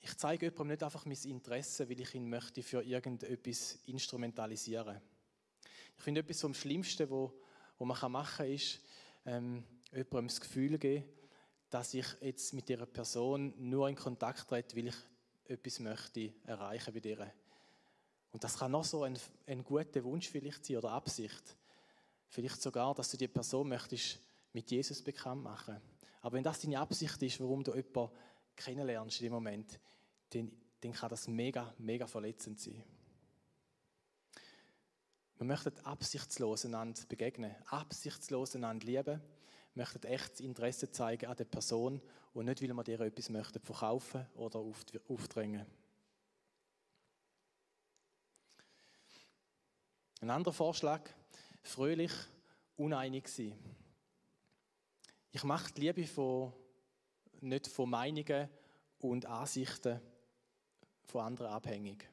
Ich 0.00 0.16
zeige 0.16 0.46
jemandem 0.46 0.68
nicht 0.68 0.82
einfach 0.82 1.06
mein 1.06 1.22
Interesse, 1.24 1.88
weil 1.88 2.00
ich 2.00 2.14
ihn 2.14 2.28
möchte 2.28 2.62
für 2.62 2.82
irgendetwas 2.82 3.78
instrumentalisieren. 3.86 5.00
Ich 5.96 6.02
finde 6.04 6.20
etwas 6.20 6.40
vom 6.40 6.54
Schlimmsten, 6.54 7.08
wo 7.08 7.32
man 7.78 8.12
machen 8.12 8.36
kann, 8.36 8.50
ist, 8.50 8.80
ähm, 9.26 9.64
jemandem 9.90 10.28
das 10.28 10.40
Gefühl 10.40 10.78
geben, 10.78 11.04
dass 11.70 11.94
ich 11.94 12.06
jetzt 12.20 12.52
mit 12.52 12.68
dieser 12.68 12.86
Person 12.86 13.52
nur 13.56 13.88
in 13.88 13.96
Kontakt 13.96 14.48
trete, 14.48 14.76
weil 14.76 14.88
ich 14.88 14.96
etwas 15.46 15.80
möchte 15.80 16.32
erreichen 16.44 16.94
bei 16.94 17.00
dir. 17.00 17.32
Und 18.32 18.42
das 18.42 18.58
kann 18.58 18.72
noch 18.72 18.84
so 18.84 19.02
ein, 19.02 19.18
ein 19.46 19.62
guter 19.62 20.02
Wunsch 20.04 20.28
vielleicht 20.28 20.64
sein 20.64 20.76
oder 20.76 20.90
Absicht. 20.90 21.56
Vielleicht 22.28 22.60
sogar, 22.60 22.94
dass 22.94 23.10
du 23.10 23.16
die 23.16 23.28
Person 23.28 23.68
möchtest 23.68 24.18
mit 24.52 24.70
Jesus 24.70 25.02
bekannt 25.02 25.42
machen. 25.42 25.80
Aber 26.20 26.36
wenn 26.36 26.42
das 26.42 26.60
deine 26.60 26.80
Absicht 26.80 27.22
ist, 27.22 27.40
warum 27.40 27.62
du 27.62 27.74
jemanden 27.74 28.10
kennenlernst 28.56 29.20
in 29.20 29.26
dem 29.26 29.32
Moment, 29.32 29.78
dann, 30.30 30.50
dann 30.80 30.92
kann 30.92 31.10
das 31.10 31.28
mega, 31.28 31.74
mega 31.78 32.06
verletzend 32.06 32.58
sein. 32.58 32.82
Wir 35.36 35.46
möchten 35.46 35.76
absichtslos 35.84 36.64
einander 36.64 37.00
begegnen, 37.08 37.54
absichtslos 37.66 38.54
einander 38.54 38.86
lieben, 38.86 39.20
möchten 39.74 40.06
echtes 40.06 40.40
Interesse 40.40 40.90
zeigen 40.90 41.26
an 41.26 41.36
der 41.36 41.44
Person 41.44 42.00
und 42.32 42.46
nicht, 42.46 42.62
weil 42.62 42.72
wir 42.74 42.84
dir 42.84 43.00
etwas 43.00 43.28
möchten 43.28 43.60
verkaufen 43.60 44.26
oder 44.34 44.64
aufdrängen. 45.08 45.66
Ein 50.20 50.30
anderer 50.30 50.54
Vorschlag, 50.54 51.10
fröhlich, 51.62 52.12
uneinig 52.76 53.28
sein. 53.28 53.58
Ich 55.32 55.42
mache 55.44 55.72
die 55.74 55.82
Liebe 55.82 56.06
von, 56.06 56.52
nicht 57.40 57.66
von 57.66 57.90
Meinungen 57.90 58.48
und 59.00 59.26
Ansichten 59.26 60.00
von 61.04 61.20
anderen 61.22 61.50
abhängig. 61.50 62.08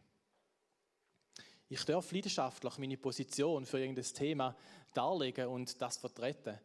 Ich 1.74 1.86
darf 1.86 2.12
leidenschaftlich 2.12 2.78
meine 2.80 2.98
Position 2.98 3.66
für 3.66 3.80
irgendein 3.80 4.04
Thema 4.04 4.54
darlegen 4.94 5.48
und 5.48 5.82
das 5.82 5.96
vertreten. 5.96 6.60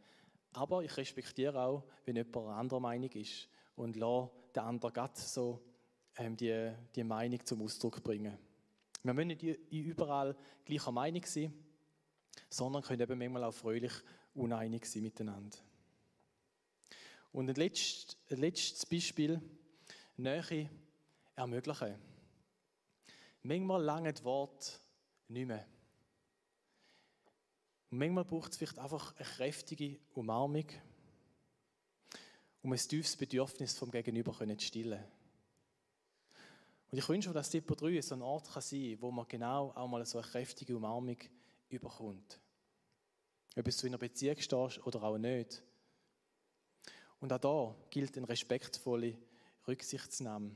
Aber 0.55 0.83
ich 0.83 0.97
respektiere 0.97 1.63
auch, 1.63 1.85
wenn 2.05 2.17
jemand 2.17 2.49
anderer 2.49 2.81
Meinung 2.81 3.13
ist 3.13 3.49
und 3.77 3.95
lasse 3.95 4.33
den 4.53 4.65
anderen 4.65 4.93
gerade 4.93 5.13
so 5.15 5.63
ähm, 6.17 6.37
die, 6.37 6.73
die 6.97 7.05
Meinung 7.05 7.39
zum 7.47 7.63
Ausdruck 7.63 8.03
bringen. 8.03 8.37
Wir 9.05 9.15
müssen 9.15 9.29
nicht 9.29 9.45
überall 9.71 10.37
gleicher 10.65 10.91
Meinung 10.91 11.25
sein, 11.25 11.55
sondern 12.51 12.83
können 12.83 13.03
eben 13.03 13.17
manchmal 13.17 13.45
auch 13.45 13.55
fröhlich 13.55 13.93
uneinig 14.35 14.87
sein 14.87 15.05
miteinander. 15.05 15.57
Und 17.31 17.49
ein 17.49 17.55
letztes, 17.55 18.17
letztes 18.31 18.85
Beispiel, 18.85 19.41
Nähe 20.17 20.69
ermöglichen. 21.37 21.95
Manchmal 23.45 23.85
lange 23.85 24.25
Wort 24.25 24.81
nicht 25.29 25.47
mehr. 25.47 25.67
Und 27.91 27.99
manchmal 27.99 28.25
braucht 28.25 28.53
es 28.53 28.59
vielleicht 28.59 28.79
einfach 28.79 29.15
eine 29.17 29.25
kräftige 29.25 29.99
Umarmung, 30.15 30.67
um 32.63 32.73
ein 32.73 32.79
tiefes 32.79 33.17
Bedürfnis 33.17 33.79
vom 33.79 33.91
Gegenüber 33.91 34.33
zu 34.33 34.61
stillen. 34.61 35.03
Und 36.91 36.99
ich 36.99 37.09
wünsche 37.09 37.29
mir, 37.29 37.35
dass 37.35 37.51
Depot 37.51 37.81
3 37.81 38.01
so 38.01 38.15
ein 38.15 38.23
Ort 38.23 38.51
kann 38.53 38.63
sein 38.63 38.93
kann, 38.93 39.03
wo 39.03 39.11
man 39.11 39.29
genau 39.29 39.73
auch 39.73 39.89
mal 39.89 40.05
so 40.07 40.19
eine 40.19 40.27
kräftige 40.27 40.77
Umarmung 40.77 41.19
überkommt. 41.69 42.41
Ob 43.57 43.67
es 43.67 43.77
zu 43.77 43.87
einer 43.87 43.99
Beziehung 43.99 44.37
stehst 44.39 44.87
oder 44.87 45.03
auch 45.03 45.19
nicht. 45.19 45.63
Und 47.21 47.33
auch 47.33 47.39
da 47.39 47.77
gilt 47.91 48.17
eine 48.17 48.29
respektvolle 48.29 49.17
Rücksichtnahme. 49.67 50.55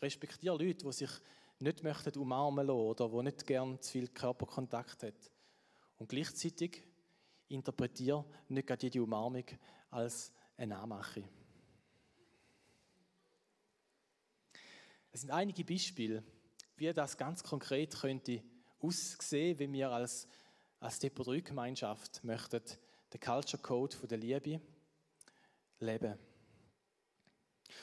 Respektiere 0.00 0.56
Leute, 0.56 0.84
die 0.84 0.92
sich 0.92 1.10
nicht 1.58 1.82
möchten 1.82 2.18
umarmen 2.18 2.66
lassen 2.66 2.78
oder 2.78 3.08
die 3.08 3.22
nicht 3.22 3.46
gern 3.46 3.80
zu 3.80 3.92
viel 3.92 4.08
Körperkontakt 4.08 5.02
haben. 5.02 5.16
Und 5.98 6.08
gleichzeitig 6.08 6.82
interpretiere 7.48 8.24
nicht 8.48 8.66
gerade 8.66 8.82
jede 8.86 9.02
Umarmung 9.02 9.44
als 9.90 10.32
eine 10.56 10.78
Anmache. 10.78 11.24
Es 15.12 15.22
sind 15.22 15.30
einige 15.30 15.64
Beispiele, 15.64 16.22
wie 16.76 16.92
das 16.92 17.16
ganz 17.16 17.42
konkret 17.42 17.94
könnte 17.98 18.42
aussehen, 18.80 19.58
wenn 19.58 19.72
wir 19.72 19.90
als, 19.90 20.28
als 20.78 20.98
Depot 20.98 21.26
3 21.26 21.40
Gemeinschaft 21.40 22.22
möchten 22.22 22.60
den 23.12 23.20
Culture 23.20 23.62
Code 23.62 23.96
der 24.06 24.18
Liebe 24.18 24.60
leben. 25.78 26.18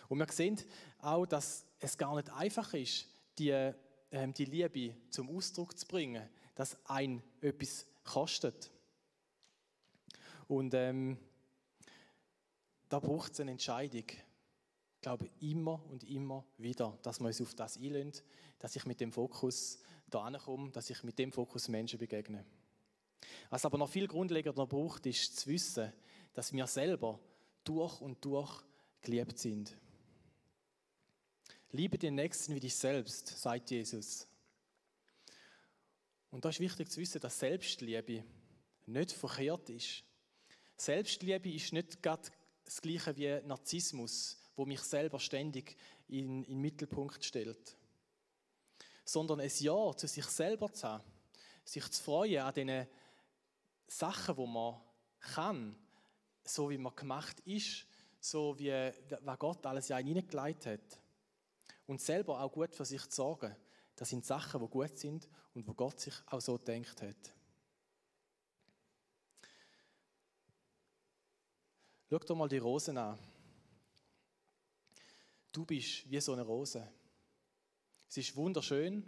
Und 0.09 0.19
wir 0.19 0.31
sehen 0.31 0.59
auch, 0.99 1.25
dass 1.25 1.65
es 1.79 1.97
gar 1.97 2.15
nicht 2.15 2.29
einfach 2.29 2.73
ist, 2.73 3.07
die, 3.37 3.71
ähm, 4.11 4.33
die 4.33 4.45
Liebe 4.45 4.95
zum 5.09 5.35
Ausdruck 5.35 5.77
zu 5.77 5.85
bringen, 5.85 6.27
dass 6.55 6.77
ein 6.85 7.21
etwas 7.41 7.85
kostet. 8.03 8.71
Und 10.47 10.73
ähm, 10.73 11.17
da 12.89 12.99
braucht 12.99 13.33
es 13.33 13.39
eine 13.39 13.51
Entscheidung. 13.51 14.05
Ich 14.07 15.01
glaube, 15.01 15.29
immer 15.39 15.83
und 15.89 16.03
immer 16.03 16.45
wieder, 16.57 16.97
dass 17.01 17.19
wir 17.19 17.27
uns 17.27 17.41
auf 17.41 17.55
das 17.55 17.77
einlösen, 17.77 18.23
dass 18.59 18.75
ich 18.75 18.85
mit 18.85 18.99
dem 19.01 19.11
Fokus 19.11 19.79
da 20.09 20.23
ankomme, 20.23 20.71
dass 20.71 20.89
ich 20.89 21.03
mit 21.03 21.17
dem 21.17 21.31
Fokus 21.31 21.67
Menschen 21.67 21.99
begegne. 21.99 22.45
Was 23.49 23.65
aber 23.65 23.77
noch 23.77 23.89
viel 23.89 24.07
grundlegender 24.07 24.65
braucht, 24.67 25.05
ist 25.05 25.39
zu 25.39 25.49
wissen, 25.49 25.91
dass 26.33 26.53
wir 26.53 26.67
selber 26.67 27.19
durch 27.63 27.99
und 28.01 28.23
durch 28.23 28.63
geliebt 29.01 29.37
sind. 29.37 29.75
Liebe 31.75 31.97
den 31.97 32.13
Nächsten 32.13 32.53
wie 32.53 32.59
dich 32.59 32.75
selbst, 32.75 33.29
sagt 33.29 33.71
Jesus. 33.71 34.27
Und 36.29 36.45
da 36.45 36.49
ist 36.49 36.59
wichtig 36.59 36.91
zu 36.91 37.01
wissen, 37.01 37.19
dass 37.19 37.39
Selbstliebe 37.39 38.23
nicht 38.85 39.11
verkehrt 39.11 39.71
ist. 39.71 40.03
Selbstliebe 40.77 41.51
ist 41.51 41.73
nicht 41.73 42.03
gerade 42.03 42.29
das 42.63 42.79
Gleiche 42.79 43.17
wie 43.17 43.41
Narzissmus, 43.47 44.37
wo 44.55 44.67
mich 44.67 44.81
selber 44.81 45.19
ständig 45.19 45.75
in, 46.09 46.43
den 46.43 46.61
Mittelpunkt 46.61 47.25
stellt. 47.25 47.75
Sondern 49.03 49.39
ein 49.39 49.51
Ja 49.57 49.97
zu 49.97 50.05
sich 50.05 50.25
selber 50.25 50.71
zu 50.71 50.87
haben, 50.87 51.03
sich 51.65 51.89
zu 51.89 52.03
freuen 52.03 52.43
an 52.43 52.53
den 52.53 52.87
Sachen, 53.87 54.37
wo 54.37 54.45
man 54.45 54.79
kann, 55.19 55.75
so 56.43 56.69
wie 56.69 56.77
man 56.77 56.95
gemacht 56.95 57.39
ist, 57.45 57.87
so 58.19 58.59
wie 58.59 58.69
was 59.21 59.39
Gott 59.39 59.65
alles 59.65 59.87
ja 59.87 59.97
hineingelegt 59.97 60.67
hat 60.67 61.02
und 61.87 62.01
selber 62.01 62.39
auch 62.41 62.51
gut 62.51 62.73
für 62.73 62.85
sich 62.85 63.01
zu 63.09 63.15
sorgen. 63.17 63.55
Das 63.95 64.09
sind 64.09 64.25
Sachen, 64.25 64.61
die 64.61 64.67
gut 64.67 64.97
sind 64.97 65.27
und 65.53 65.67
wo 65.67 65.73
Gott 65.73 65.99
sich 65.99 66.13
auch 66.27 66.41
so 66.41 66.57
denkt 66.57 67.01
hat. 67.01 67.33
Schau 72.09 72.19
doch 72.19 72.35
mal 72.35 72.47
die 72.47 72.59
Rosen 72.59 72.97
an. 72.97 73.17
Du 75.51 75.65
bist 75.65 76.09
wie 76.09 76.19
so 76.19 76.33
eine 76.33 76.43
Rose. 76.43 76.87
Sie 78.07 78.21
ist 78.21 78.35
wunderschön, 78.35 79.03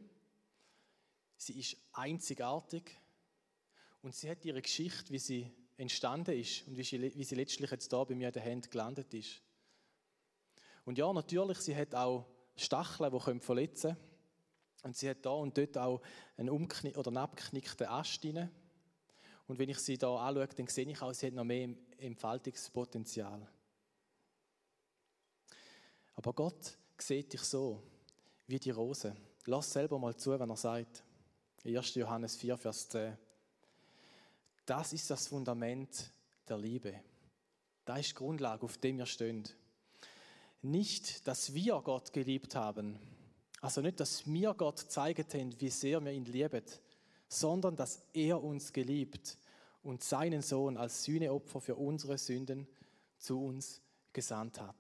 sie 1.37 1.59
ist 1.59 1.77
einzigartig 1.93 2.99
und 4.01 4.15
sie 4.15 4.29
hat 4.29 4.43
ihre 4.45 4.61
Geschichte, 4.61 5.11
wie 5.11 5.19
sie 5.19 5.51
entstanden 5.77 6.39
ist 6.39 6.67
und 6.67 6.77
wie 6.77 6.83
sie, 6.83 7.15
wie 7.15 7.23
sie 7.23 7.35
letztlich 7.35 7.69
jetzt 7.69 7.91
da 7.93 8.03
bei 8.03 8.15
mir 8.15 8.29
in 8.29 8.33
der 8.33 8.45
Hand 8.45 8.71
gelandet 8.71 9.13
ist. 9.13 9.41
Und 10.85 10.97
ja, 10.97 11.11
natürlich, 11.11 11.59
sie 11.59 11.75
hat 11.75 11.93
auch 11.93 12.25
Stacheln, 12.55 13.11
die 13.11 13.39
verletzen 13.39 13.95
können. 13.95 14.05
Und 14.83 14.95
sie 14.95 15.09
hat 15.09 15.25
da 15.25 15.31
und 15.31 15.57
dort 15.57 15.77
auch 15.77 16.01
einen, 16.37 16.49
umknick 16.49 16.97
oder 16.97 17.19
abgeknickten 17.19 17.87
Ast 17.87 18.23
drin. 18.23 18.49
Und 19.47 19.59
wenn 19.59 19.69
ich 19.69 19.79
sie 19.79 19.97
da 19.97 20.15
anschaue, 20.15 20.47
dann 20.47 20.67
sehe 20.67 20.85
ich 20.85 21.01
auch, 21.01 21.13
sie 21.13 21.27
hat 21.27 21.33
noch 21.33 21.43
mehr 21.43 21.69
Entfaltungspotenzial. 21.97 23.47
Aber 26.15 26.33
Gott 26.33 26.77
sieht 26.97 27.33
dich 27.33 27.41
so, 27.41 27.81
wie 28.47 28.59
die 28.59 28.71
Rose. 28.71 29.15
Lass 29.45 29.71
selber 29.71 29.99
mal 29.99 30.15
zu, 30.15 30.39
wenn 30.39 30.49
er 30.49 30.55
sagt, 30.55 31.03
1. 31.63 31.95
Johannes 31.95 32.35
4, 32.35 32.57
Vers 32.57 32.89
10. 32.89 33.17
Das 34.65 34.93
ist 34.93 35.09
das 35.09 35.27
Fundament 35.27 36.11
der 36.47 36.57
Liebe. 36.57 36.99
Das 37.85 37.99
ist 37.99 38.09
die 38.09 38.15
Grundlage, 38.15 38.63
auf 38.63 38.77
dem 38.77 38.97
wir 38.97 39.05
stehen. 39.05 39.43
Nicht, 40.65 41.27
dass 41.27 41.53
wir 41.53 41.79
Gott 41.83 42.11
geliebt 42.11 42.55
haben, 42.55 42.97
also 43.61 43.81
nicht, 43.81 43.99
dass 43.99 44.25
wir 44.25 44.51
Gott 44.55 44.79
zeigen 44.79 45.23
haben, 45.31 45.61
wie 45.61 45.69
sehr 45.69 46.03
wir 46.03 46.11
ihn 46.11 46.25
lieben, 46.25 46.63
sondern 47.27 47.75
dass 47.75 48.01
er 48.13 48.43
uns 48.43 48.73
geliebt 48.73 49.37
und 49.83 50.03
seinen 50.03 50.41
Sohn 50.41 50.75
als 50.75 51.03
Sühneopfer 51.03 51.61
für 51.61 51.75
unsere 51.75 52.17
Sünden 52.17 52.67
zu 53.19 53.45
uns 53.45 53.79
gesandt 54.11 54.59
hat. 54.59 54.75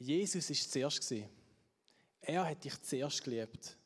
Jesus 0.00 0.50
ist 0.50 0.72
zuerst. 0.72 1.14
Er 2.22 2.44
hat 2.44 2.64
dich 2.64 2.82
zuerst 2.82 3.22
geliebt. 3.22 3.76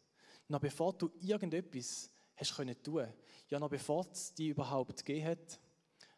Noch 0.48 0.60
bevor 0.60 0.94
du 0.94 1.10
irgendetwas 1.20 2.08
hast 2.36 2.56
können 2.56 2.82
tun, 2.82 3.06
ja 3.50 3.60
noch 3.60 3.68
bevor 3.68 4.06
es 4.10 4.32
dich 4.32 4.48
überhaupt 4.48 5.04
gegeben 5.04 5.26
hat, 5.26 5.60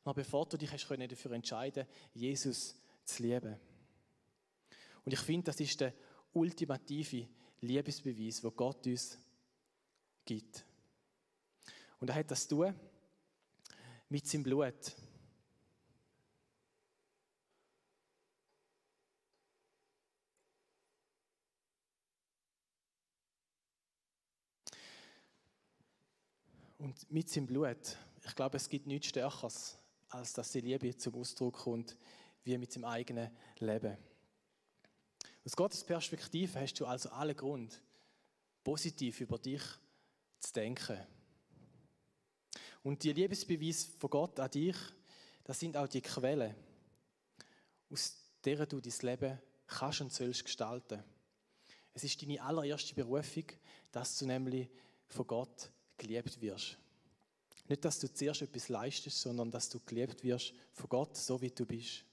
noch 0.05 0.15
bevor 0.15 0.47
du 0.47 0.57
dich 0.57 0.71
hast 0.71 0.87
können 0.87 1.09
dafür 1.09 1.33
entscheiden, 1.33 1.85
Jesus 2.15 2.77
zu 3.09 3.23
lieben. 3.23 3.57
Und 5.05 5.13
ich 5.13 5.21
finde, 5.21 5.47
das 5.47 5.61
ist 5.61 5.81
der 5.81 5.95
ultimative 6.33 7.29
Liebesbeweis, 7.61 8.45
wo 8.45 8.51
Gott 8.51 8.87
uns 8.87 9.19
gibt. 10.25 10.65
Und 11.99 12.11
er 12.11 12.17
hat 12.17 12.31
das 12.31 12.47
tun 12.47 12.75
mit 14.09 14.27
seinem 14.27 14.43
Blut. 14.43 14.95
Und 26.79 27.11
mit 27.11 27.29
seinem 27.29 27.47
Blut, 27.47 27.97
ich 28.25 28.35
glaube, 28.37 28.57
es 28.57 28.69
gibt 28.69 28.87
nichts 28.87 29.09
Stärkeres, 29.09 29.79
als 30.11 30.33
dass 30.33 30.53
die 30.53 30.61
Liebe 30.61 30.97
zum 30.97 31.17
Ausdruck 31.17 31.57
kommt, 31.57 31.97
wie 32.49 32.59
mit 32.59 32.73
seinem 32.73 32.87
eigenen 32.87 33.31
Leben. 33.59 33.97
Aus 35.45 35.55
Gottes 35.55 35.85
Perspektive 35.85 36.59
hast 36.59 36.75
du 36.81 36.87
also 36.87 37.11
alle 37.11 37.35
Grund, 37.35 37.81
positiv 38.65 39.21
über 39.21 39.39
dich 39.39 39.63
zu 40.41 40.53
denken. 40.55 40.99
Und 42.83 43.03
die 43.05 43.13
Liebesbeweise 43.13 43.89
von 43.99 44.11
Gott 44.11 44.41
an 44.41 44.51
dich, 44.51 44.77
das 45.45 45.61
sind 45.61 45.77
auch 45.77 45.89
die 45.89 46.01
Quellen, 46.01 46.55
aus 47.91 48.17
deren 48.45 48.69
du 48.69 48.81
dein 48.81 48.93
Leben 49.03 49.39
kannst 49.67 50.01
und 50.01 50.13
sollst 50.13 50.45
gestalten. 50.45 51.05
Es 51.93 52.05
ist 52.05 52.23
deine 52.23 52.43
allererste 52.43 52.95
Berufung, 52.95 53.45
dass 53.93 54.19
du 54.19 54.27
nämlich 54.27 54.69
von 55.07 55.27
Gott 55.27 55.71
geliebt 55.97 56.41
wirst. 56.41 56.79
Nicht, 57.69 57.85
dass 57.85 57.99
du 57.99 58.13
zuerst 58.13 58.41
etwas 58.41 58.71
leistest, 58.71 59.21
sondern 59.21 59.51
dass 59.51 59.69
du 59.69 59.81
geliebt 59.81 60.25
wirst 60.25 60.55
von 60.73 60.89
Gott, 60.89 61.17
so 61.17 61.41
wie 61.43 61.51
du 61.51 61.67
bist. 61.67 62.05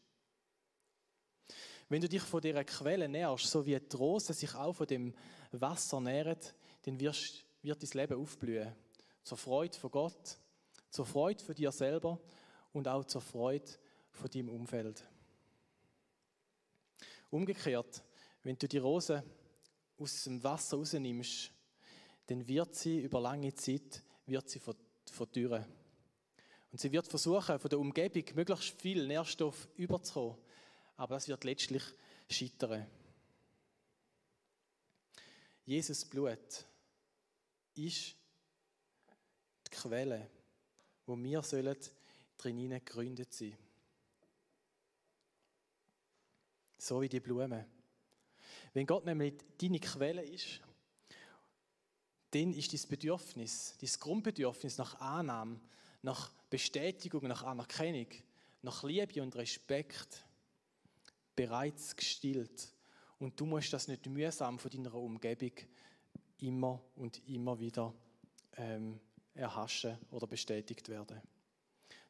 Wenn 1.88 2.02
du 2.02 2.10
dich 2.10 2.22
von 2.22 2.42
dieser 2.42 2.64
Quelle 2.64 3.08
näherst, 3.08 3.46
so 3.46 3.66
wie 3.66 3.80
die 3.80 3.96
Rose 3.96 4.34
sich 4.34 4.54
auch 4.56 4.74
von 4.74 4.88
dem 4.88 5.14
Wasser 5.52 6.02
nährt, 6.02 6.56
dann 6.84 7.00
wirst, 7.00 7.46
wird 7.62 7.84
dein 7.84 8.02
Leben 8.02 8.22
aufblühen. 8.22 8.76
Zur 9.24 9.38
Freude 9.38 9.78
von 9.78 9.92
Gott, 9.92 10.38
zur 10.90 11.06
Freude 11.06 11.44
von 11.44 11.56
dir 11.56 11.72
selber 11.72 12.20
und 12.74 12.88
auch 12.88 13.06
zur 13.06 13.22
Freude 13.22 13.70
von 14.12 14.30
deinem 14.30 14.50
Umfeld. 14.50 15.04
Umgekehrt, 17.30 18.04
wenn 18.44 18.58
du 18.58 18.68
die 18.68 18.78
Rose 18.78 19.24
aus 19.98 20.24
dem 20.24 20.44
Wasser 20.44 20.78
rausnimmst, 20.78 21.52
dann 22.28 22.48
wird 22.48 22.76
sie 22.76 23.00
über 23.00 23.20
lange 23.20 23.54
Zeit 23.54 24.04
wird 24.26 24.50
sie 24.50 24.62
verdürren. 25.12 25.66
Und 26.72 26.80
sie 26.80 26.92
wird 26.92 27.08
versuchen, 27.08 27.60
von 27.60 27.70
der 27.70 27.80
Umgebung 27.80 28.24
möglichst 28.36 28.82
viel 28.82 29.08
Nährstoff 29.08 29.68
überzukommen. 29.76 30.38
Aber 30.98 31.16
das 31.16 31.28
wird 31.28 31.44
letztlich 31.44 31.84
scheitern. 32.30 32.88
Jesus 35.66 36.06
Blut 36.06 36.66
ist 37.74 38.16
die 39.66 39.72
Quelle, 39.72 40.30
wo 41.06 41.18
wir 41.18 41.42
sollen 41.42 41.76
drin 42.38 42.70
gegründet 42.70 43.34
sein. 43.34 43.58
So 46.78 47.02
wie 47.02 47.10
die 47.10 47.20
Blumen. 47.20 47.66
Wenn 48.74 48.86
Gott 48.86 49.06
nämlich 49.06 49.36
deine 49.58 49.80
Quelle 49.80 50.24
ist, 50.24 50.62
dann 52.32 52.54
ist 52.54 52.74
dein 52.74 52.90
Bedürfnis, 52.90 53.76
dein 53.80 53.90
Grundbedürfnis 54.00 54.78
nach 54.78 55.00
Annahme, 55.00 55.60
nach 56.02 56.30
Bestätigung, 56.50 57.28
nach 57.28 57.44
Anerkennung, 57.44 58.08
nach 58.62 58.84
Liebe 58.84 59.24
und 59.24 59.36
Respekt 59.36 60.25
bereits 61.36 61.96
gestillt. 61.96 62.74
Und 63.20 63.40
du 63.40 63.46
musst 63.46 63.74
das 63.74 63.88
nicht 63.88 64.06
mühsam 64.08 64.60
von 64.60 64.72
deiner 64.72 64.94
Umgebung 64.94 65.52
immer 66.40 66.82
und 66.96 67.22
immer 67.28 67.60
wieder 67.60 67.94
ähm, 68.58 69.00
erhaschen 69.34 69.98
oder 70.12 70.28
bestätigt 70.28 70.90
werden. 70.90 71.22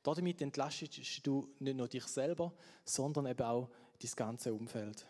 Damit 0.03 0.41
entlastest 0.41 1.25
du 1.25 1.53
nicht 1.59 1.77
nur 1.77 1.87
dich 1.87 2.05
selber, 2.05 2.53
sondern 2.83 3.25
eben 3.25 3.41
auch 3.41 3.69
dein 3.99 4.11
ganze 4.15 4.53
Umfeld. 4.53 5.07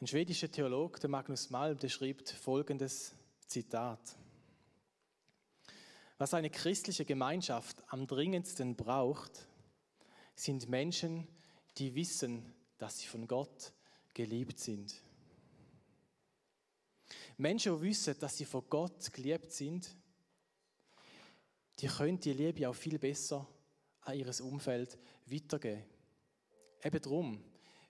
Ein 0.00 0.06
schwedischer 0.06 0.50
Theologe, 0.50 1.00
der 1.00 1.08
Magnus 1.08 1.48
Malm, 1.48 1.78
der 1.78 1.88
schreibt 1.88 2.28
folgendes 2.28 3.14
Zitat. 3.46 4.16
Was 6.18 6.34
eine 6.34 6.50
christliche 6.50 7.06
Gemeinschaft 7.06 7.82
am 7.88 8.06
dringendsten 8.06 8.76
braucht, 8.76 9.48
sind 10.34 10.68
Menschen, 10.68 11.26
die 11.76 11.94
wissen, 11.94 12.54
dass 12.78 12.98
sie 12.98 13.06
von 13.06 13.26
Gott 13.26 13.72
geliebt 14.12 14.58
sind. 14.58 14.94
Menschen, 17.36 17.76
die 17.76 17.82
wissen, 17.82 18.16
dass 18.18 18.36
sie 18.36 18.44
von 18.44 18.64
Gott 18.68 19.12
geliebt 19.12 19.52
sind, 19.52 19.88
die 21.80 21.88
können 21.88 22.20
die 22.20 22.32
Liebe 22.32 22.68
auch 22.68 22.74
viel 22.74 22.98
besser 22.98 23.46
an 24.02 24.16
ihr 24.16 24.44
Umfeld 24.44 24.98
weitergeben. 25.26 25.84
Eben 26.82 27.02
darum, 27.02 27.44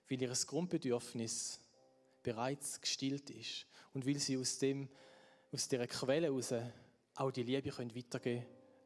weil 0.09 0.21
ihr 0.21 0.29
Grundbedürfnis 0.29 1.59
bereits 2.23 2.81
gestillt 2.81 3.29
ist 3.29 3.67
und 3.93 4.05
weil 4.05 4.17
sie 4.17 4.37
aus, 4.37 4.57
dem, 4.57 4.89
aus 5.51 5.67
dieser 5.67 5.87
Quelle 5.87 6.27
heraus 6.27 6.53
auch 7.15 7.31
die 7.31 7.43
Liebe 7.43 7.69
können 7.69 7.95
weitergeben 7.95 8.45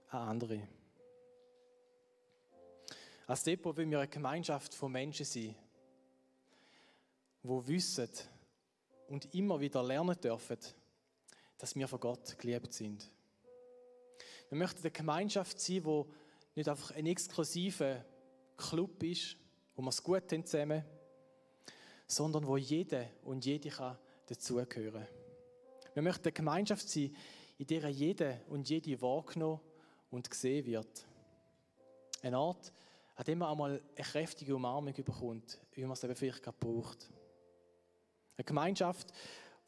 an 0.10 0.30
andere. 0.30 0.68
Als 3.30 3.44
Depot 3.44 3.78
will 3.78 3.88
wir 3.92 4.00
eine 4.00 4.08
Gemeinschaft 4.08 4.74
von 4.74 4.92
Menschen 4.92 5.24
sein, 5.24 5.56
die 7.44 7.68
wissen 7.68 8.10
und 9.08 9.36
immer 9.36 9.60
wieder 9.60 9.84
lernen 9.84 10.20
dürfen, 10.20 10.58
dass 11.60 11.76
wir 11.76 11.88
von 11.88 12.00
Gott 12.00 12.40
geliebt 12.40 12.74
sind. 12.74 13.08
Wir 14.50 14.58
möchten 14.58 14.80
eine 14.80 14.90
Gemeinschaft 14.90 15.60
sein, 15.60 15.84
die 15.84 16.04
nicht 16.56 16.68
einfach 16.68 16.90
ein 16.90 17.06
exklusiver 17.06 18.04
Club 18.58 19.04
ist, 19.04 19.38
wo 19.76 19.84
wir 19.84 19.90
es 19.90 20.02
gut 20.02 20.32
haben 20.32 20.44
zusammen, 20.44 20.84
sondern 22.08 22.48
wo 22.48 22.58
jeder 22.58 23.06
und 23.22 23.46
jede 23.46 23.70
kann 23.70 24.00
dazugehören. 24.26 25.06
Wir 25.94 26.02
möchten 26.02 26.30
eine 26.30 26.32
Gemeinschaft 26.32 26.90
sein, 26.90 27.16
in 27.60 27.68
der 27.68 27.90
jeder 27.90 28.42
und 28.48 28.68
jede 28.68 29.00
wahrgenommen 29.00 29.62
und 30.10 30.32
gesehen 30.32 30.66
wird. 30.66 31.06
Ein 32.24 32.34
Ort, 32.34 32.74
an 33.20 33.26
dem 33.26 33.40
man 33.40 33.52
einmal 33.52 33.72
eine 33.98 34.06
kräftige 34.06 34.56
Umarmung 34.56 34.94
bekommt, 34.94 35.60
wie 35.74 35.82
man 35.82 35.92
es 35.92 36.06
eben 36.06 36.16
vielleicht 36.16 36.42
gerade 36.42 36.58
braucht. 36.58 37.12
Eine 38.38 38.46
Gemeinschaft, 38.46 39.12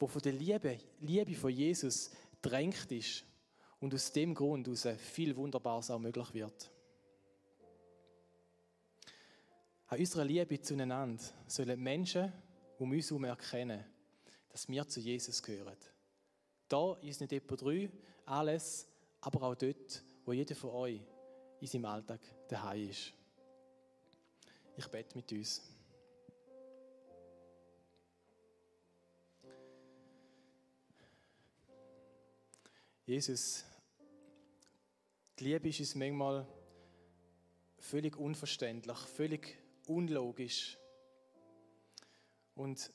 die 0.00 0.08
von 0.08 0.22
der 0.22 0.32
Liebe, 0.32 0.78
Liebe 1.00 1.34
von 1.34 1.50
Jesus 1.50 2.10
drängt 2.40 2.90
ist 2.90 3.26
und 3.78 3.92
aus 3.92 4.10
dem 4.10 4.34
Grund 4.34 4.70
aus 4.70 4.88
viel 4.96 5.36
Wunderbares 5.36 5.90
auch 5.90 5.98
möglich 5.98 6.32
wird. 6.32 6.70
An 9.88 9.98
unserer 9.98 10.24
Liebe 10.24 10.58
zueinander 10.62 11.22
sollen 11.46 11.78
Menschen 11.78 12.32
um 12.78 12.90
uns 12.90 13.10
herum 13.10 13.24
erkennen, 13.24 13.84
dass 14.48 14.66
wir 14.66 14.88
zu 14.88 14.98
Jesus 14.98 15.42
gehören. 15.42 15.76
Da 16.70 16.94
ist 17.02 17.20
nicht 17.20 17.32
Depot 17.32 17.60
3 17.60 17.90
alles, 18.24 18.88
aber 19.20 19.42
auch 19.42 19.54
dort, 19.54 20.02
wo 20.24 20.32
jeder 20.32 20.54
von 20.54 20.70
euch 20.70 21.02
in 21.60 21.66
seinem 21.66 21.84
Alltag 21.84 22.20
daheim 22.48 22.88
ist. 22.88 23.12
Ich 24.76 24.86
bete 24.88 25.16
mit 25.16 25.30
uns. 25.32 25.62
Jesus, 33.04 33.64
die 35.38 35.44
Liebe 35.44 35.68
ist 35.68 35.80
uns 35.80 35.94
manchmal 35.94 36.46
völlig 37.78 38.16
unverständlich, 38.16 38.96
völlig 38.96 39.58
unlogisch. 39.86 40.78
Und 42.54 42.90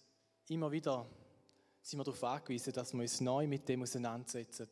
immer 0.48 0.72
wieder 0.72 1.08
sind 1.82 2.00
wir 2.00 2.04
darauf 2.04 2.24
angewiesen, 2.24 2.74
dass 2.74 2.94
wir 2.94 3.02
uns 3.02 3.22
neu 3.22 3.48
mit 3.48 3.68
dem 3.70 3.84
auseinandersetzen. 3.84 4.68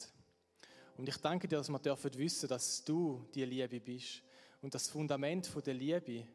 Und 0.97 1.09
ich 1.09 1.17
danke 1.17 1.47
dir, 1.47 1.57
dass 1.57 1.69
wir 1.69 1.79
dürfen 1.79 2.13
wissen, 2.15 2.47
dass 2.49 2.83
du 2.83 3.27
die 3.35 3.45
Liebe 3.45 3.79
bist. 3.79 4.23
Und 4.61 4.73
das 4.73 4.87
Fundament 4.87 5.51
der 5.65 5.73
Liebe 5.73 6.25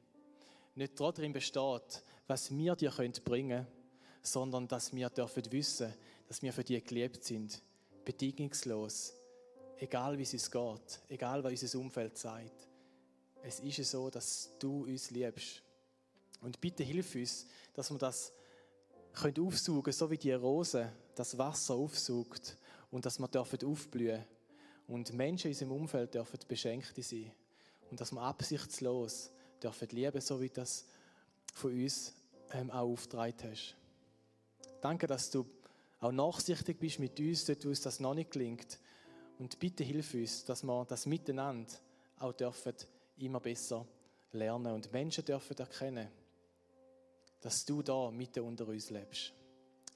nicht 0.74 0.98
darin 1.00 1.32
besteht, 1.32 2.02
was 2.26 2.50
wir 2.56 2.76
dir 2.76 2.90
bringen 2.90 3.48
können, 3.48 3.66
sondern 4.22 4.68
dass 4.68 4.94
wir 4.94 5.08
dürfen 5.10 5.50
wissen, 5.50 5.92
dass 6.28 6.42
wir 6.42 6.52
für 6.52 6.64
dich 6.64 6.84
geliebt 6.84 7.24
sind. 7.24 7.60
Bedingungslos. 8.04 9.14
Egal 9.78 10.18
wie 10.18 10.22
es 10.22 10.32
uns 10.32 10.50
geht, 10.50 11.00
egal 11.08 11.42
was 11.42 11.62
unser 11.62 11.78
Umfeld 11.78 12.18
sagt. 12.18 12.68
Es 13.42 13.60
ist 13.60 13.90
so, 13.90 14.10
dass 14.10 14.50
du 14.58 14.84
uns 14.84 15.10
liebst. 15.10 15.62
Und 16.42 16.60
bitte 16.60 16.82
hilf 16.82 17.14
uns, 17.14 17.46
dass 17.72 17.90
wir 17.90 17.98
das 17.98 18.32
können 19.14 19.46
aufsaugen, 19.46 19.92
so 19.92 20.10
wie 20.10 20.18
die 20.18 20.32
Rose 20.32 20.92
das 21.14 21.36
Wasser 21.36 21.74
aufsaugt 21.74 22.56
und 22.90 23.04
dass 23.04 23.18
wir 23.18 23.28
dürfen 23.28 23.64
aufblühen 23.64 24.24
und 24.86 25.12
Menschen 25.12 25.48
in 25.48 25.52
unserem 25.52 25.72
Umfeld 25.72 26.14
dürfen 26.14 26.38
beschenkt 26.46 26.94
sein 27.02 27.32
und 27.90 28.00
dass 28.00 28.12
wir 28.12 28.22
absichtslos 28.22 29.30
dürfen 29.62 29.88
lieben, 29.90 30.20
so 30.20 30.40
wie 30.40 30.48
das 30.48 30.84
von 31.52 31.72
uns 31.72 32.14
ähm, 32.52 32.70
auch 32.70 32.90
aufgetragen 32.90 33.50
hast. 33.50 33.76
Danke, 34.80 35.06
dass 35.06 35.30
du 35.30 35.46
auch 36.00 36.12
nachsichtig 36.12 36.78
bist 36.78 36.98
mit 36.98 37.18
uns, 37.20 37.44
dort 37.44 37.64
wo 37.64 37.68
uns 37.68 37.82
das 37.82 38.00
noch 38.00 38.14
nicht 38.14 38.30
gelingt. 38.30 38.78
Und 39.38 39.58
bitte 39.58 39.84
hilf 39.84 40.14
uns, 40.14 40.44
dass 40.44 40.62
wir 40.62 40.84
das 40.84 41.06
miteinander 41.06 41.72
auch 42.18 42.32
dürfen 42.32 42.74
immer 43.18 43.40
besser 43.40 43.86
lernen 44.32 44.72
und 44.72 44.92
Menschen 44.92 45.24
dürfen 45.24 45.58
erkennen, 45.58 46.08
dass 47.40 47.64
du 47.64 47.82
da 47.82 48.10
mitten 48.10 48.40
unter 48.40 48.68
uns 48.68 48.90
lebst. 48.90 49.32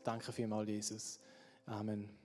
Danke 0.02 0.32
vielmals, 0.32 0.68
Jesus. 0.68 1.18
Amen. 1.66 2.23